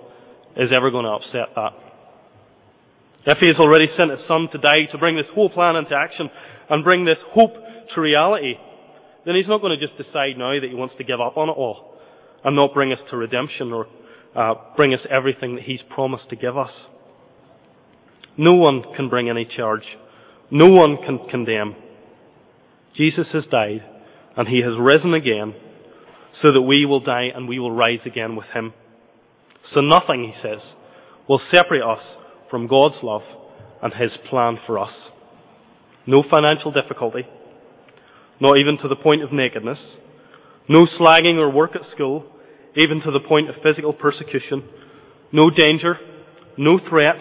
is 0.56 0.70
ever 0.74 0.90
going 0.90 1.04
to 1.04 1.10
upset 1.10 1.54
that. 1.54 1.87
If 3.28 3.38
He 3.38 3.46
has 3.48 3.56
already 3.56 3.88
sent 3.94 4.10
His 4.10 4.26
Son 4.26 4.48
to 4.52 4.58
die 4.58 4.86
to 4.90 4.96
bring 4.96 5.16
this 5.16 5.26
whole 5.34 5.50
plan 5.50 5.76
into 5.76 5.94
action 5.94 6.30
and 6.70 6.82
bring 6.82 7.04
this 7.04 7.18
hope 7.32 7.52
to 7.94 8.00
reality, 8.00 8.54
then 9.26 9.34
He's 9.34 9.46
not 9.46 9.60
going 9.60 9.78
to 9.78 9.86
just 9.86 9.98
decide 9.98 10.38
now 10.38 10.58
that 10.58 10.68
He 10.68 10.74
wants 10.74 10.94
to 10.96 11.04
give 11.04 11.20
up 11.20 11.36
on 11.36 11.50
it 11.50 11.52
all 11.52 11.94
and 12.42 12.56
not 12.56 12.72
bring 12.72 12.90
us 12.90 13.00
to 13.10 13.18
redemption 13.18 13.70
or 13.70 13.86
uh, 14.34 14.54
bring 14.76 14.94
us 14.94 15.00
everything 15.10 15.56
that 15.56 15.64
He's 15.64 15.82
promised 15.90 16.30
to 16.30 16.36
give 16.36 16.56
us. 16.56 16.70
No 18.38 18.54
one 18.54 18.82
can 18.96 19.10
bring 19.10 19.28
any 19.28 19.44
charge. 19.44 19.84
No 20.50 20.70
one 20.70 20.96
can 20.96 21.28
condemn. 21.28 21.76
Jesus 22.96 23.26
has 23.34 23.44
died 23.50 23.84
and 24.38 24.48
He 24.48 24.62
has 24.62 24.72
risen 24.80 25.12
again 25.12 25.54
so 26.40 26.50
that 26.50 26.62
we 26.62 26.86
will 26.86 27.00
die 27.00 27.28
and 27.34 27.46
we 27.46 27.58
will 27.58 27.72
rise 27.72 28.00
again 28.06 28.36
with 28.36 28.46
Him. 28.54 28.72
So 29.74 29.82
nothing, 29.82 30.32
He 30.32 30.40
says, 30.40 30.62
will 31.28 31.42
separate 31.52 31.82
us 31.82 32.00
from 32.50 32.66
God's 32.66 32.96
love 33.02 33.22
and 33.82 33.92
His 33.94 34.12
plan 34.28 34.58
for 34.66 34.78
us. 34.78 34.92
No 36.06 36.22
financial 36.28 36.72
difficulty, 36.72 37.26
not 38.40 38.58
even 38.58 38.78
to 38.78 38.88
the 38.88 38.96
point 38.96 39.22
of 39.22 39.32
nakedness, 39.32 39.78
no 40.68 40.86
slagging 40.98 41.36
or 41.36 41.50
work 41.50 41.76
at 41.76 41.90
school, 41.92 42.26
even 42.76 43.00
to 43.02 43.10
the 43.10 43.20
point 43.20 43.48
of 43.48 43.56
physical 43.62 43.92
persecution, 43.92 44.64
no 45.32 45.50
danger, 45.50 45.98
no 46.56 46.78
threat, 46.88 47.16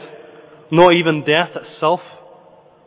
not 0.71 0.93
even 0.93 1.21
death 1.25 1.49
itself 1.55 2.01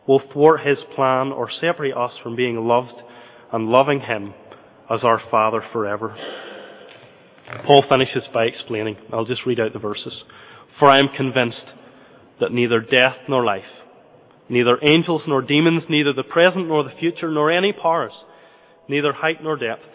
will 0.07 0.21
thwart 0.33 0.65
His 0.65 0.77
plan 0.95 1.31
or 1.31 1.49
separate 1.49 1.95
us 1.95 2.13
from 2.21 2.35
being 2.35 2.57
loved 2.57 3.01
and 3.51 3.69
loving 3.69 4.01
Him 4.01 4.33
as 4.89 5.03
our 5.03 5.21
Father 5.29 5.63
forever. 5.71 6.15
Paul 7.65 7.83
finishes 7.87 8.23
by 8.33 8.45
explaining, 8.45 8.97
I'll 9.11 9.25
just 9.25 9.45
read 9.45 9.59
out 9.59 9.73
the 9.73 9.79
verses. 9.79 10.13
For 10.79 10.89
I 10.89 10.99
am 10.99 11.09
convinced 11.15 11.65
that 12.41 12.51
neither 12.51 12.81
death 12.81 13.15
nor 13.29 13.45
life, 13.45 13.63
neither 14.49 14.77
angels 14.81 15.21
nor 15.27 15.43
demons, 15.43 15.83
neither 15.87 16.11
the 16.11 16.23
present 16.23 16.67
nor 16.67 16.83
the 16.83 16.99
future, 16.99 17.31
nor 17.31 17.51
any 17.51 17.71
powers, 17.71 18.11
neither 18.89 19.13
height 19.13 19.41
nor 19.41 19.55
depth, 19.55 19.85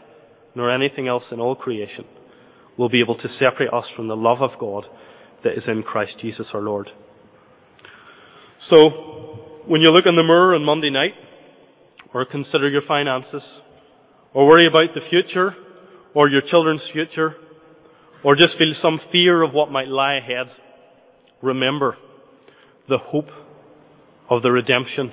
nor 0.55 0.71
anything 0.71 1.09
else 1.09 1.25
in 1.31 1.41
all 1.41 1.57
creation, 1.57 2.05
will 2.79 2.89
be 2.89 3.01
able 3.01 3.19
to 3.19 3.29
separate 3.39 3.73
us 3.73 3.85
from 3.95 4.07
the 4.07 4.17
love 4.17 4.41
of 4.41 4.59
God 4.59 4.85
that 5.43 5.59
is 5.59 5.65
in 5.67 5.83
Christ 5.83 6.13
Jesus 6.21 6.47
our 6.55 6.63
Lord. 6.63 6.89
So, 8.71 9.63
when 9.67 9.81
you 9.81 9.91
look 9.91 10.07
in 10.07 10.17
the 10.17 10.23
mirror 10.23 10.55
on 10.55 10.65
Monday 10.65 10.91
night, 10.91 11.15
or 12.15 12.25
consider 12.25 12.69
your 12.69 12.83
finances, 12.87 13.43
or 14.33 14.47
worry 14.47 14.67
about 14.67 14.95
the 14.95 15.01
future, 15.11 15.55
or 16.15 16.29
your 16.29 16.43
children's 16.49 16.83
future, 16.93 17.35
or 18.23 18.37
just 18.37 18.57
feel 18.57 18.73
some 18.81 19.01
fear 19.11 19.43
of 19.43 19.53
what 19.53 19.71
might 19.71 19.89
lie 19.89 20.15
ahead, 20.15 20.47
remember 21.43 21.97
the 22.89 22.99
hope 22.99 23.29
of 24.29 24.43
the 24.43 24.51
redemption 24.51 25.13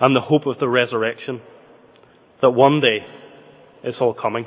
and 0.00 0.16
the 0.16 0.20
hope 0.20 0.46
of 0.46 0.58
the 0.58 0.68
resurrection. 0.68 1.40
That 2.42 2.50
one 2.50 2.80
day 2.80 2.98
it's 3.82 3.98
all 4.00 4.14
coming. 4.14 4.46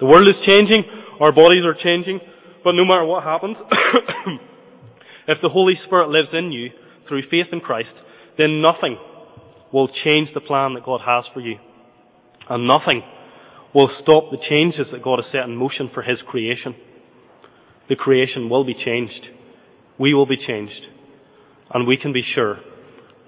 The 0.00 0.06
world 0.06 0.28
is 0.28 0.36
changing, 0.44 0.84
our 1.20 1.32
bodies 1.32 1.64
are 1.64 1.74
changing, 1.74 2.20
but 2.62 2.72
no 2.72 2.84
matter 2.84 3.04
what 3.04 3.22
happens, 3.22 3.56
if 5.28 5.38
the 5.40 5.48
Holy 5.48 5.74
Spirit 5.84 6.10
lives 6.10 6.28
in 6.32 6.52
you 6.52 6.70
through 7.08 7.22
faith 7.30 7.46
in 7.52 7.60
Christ, 7.60 7.92
then 8.36 8.60
nothing 8.60 8.98
will 9.72 9.88
change 9.88 10.30
the 10.34 10.40
plan 10.40 10.74
that 10.74 10.84
God 10.84 11.00
has 11.04 11.24
for 11.32 11.40
you. 11.40 11.58
And 12.48 12.66
nothing 12.66 13.02
will 13.74 13.90
stop 14.02 14.30
the 14.30 14.38
changes 14.48 14.88
that 14.92 15.02
God 15.02 15.20
has 15.22 15.30
set 15.32 15.42
in 15.42 15.56
motion 15.56 15.90
for 15.92 16.02
His 16.02 16.18
creation. 16.26 16.74
The 17.88 17.96
creation 17.96 18.48
will 18.48 18.64
be 18.64 18.74
changed. 18.74 19.28
We 19.98 20.14
will 20.14 20.26
be 20.26 20.36
changed. 20.36 20.88
And 21.72 21.86
we 21.86 21.96
can 21.96 22.12
be 22.12 22.22
sure 22.34 22.58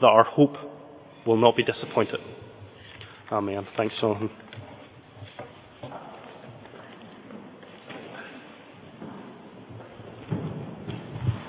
that 0.01 0.07
our 0.07 0.25
hope 0.25 0.55
will 1.27 1.37
not 1.37 1.57
be 1.57 1.64
disappointed. 1.64 2.20
Amen. 3.33 3.66
Thanks, 3.77 3.94
Jonathan. 4.01 4.31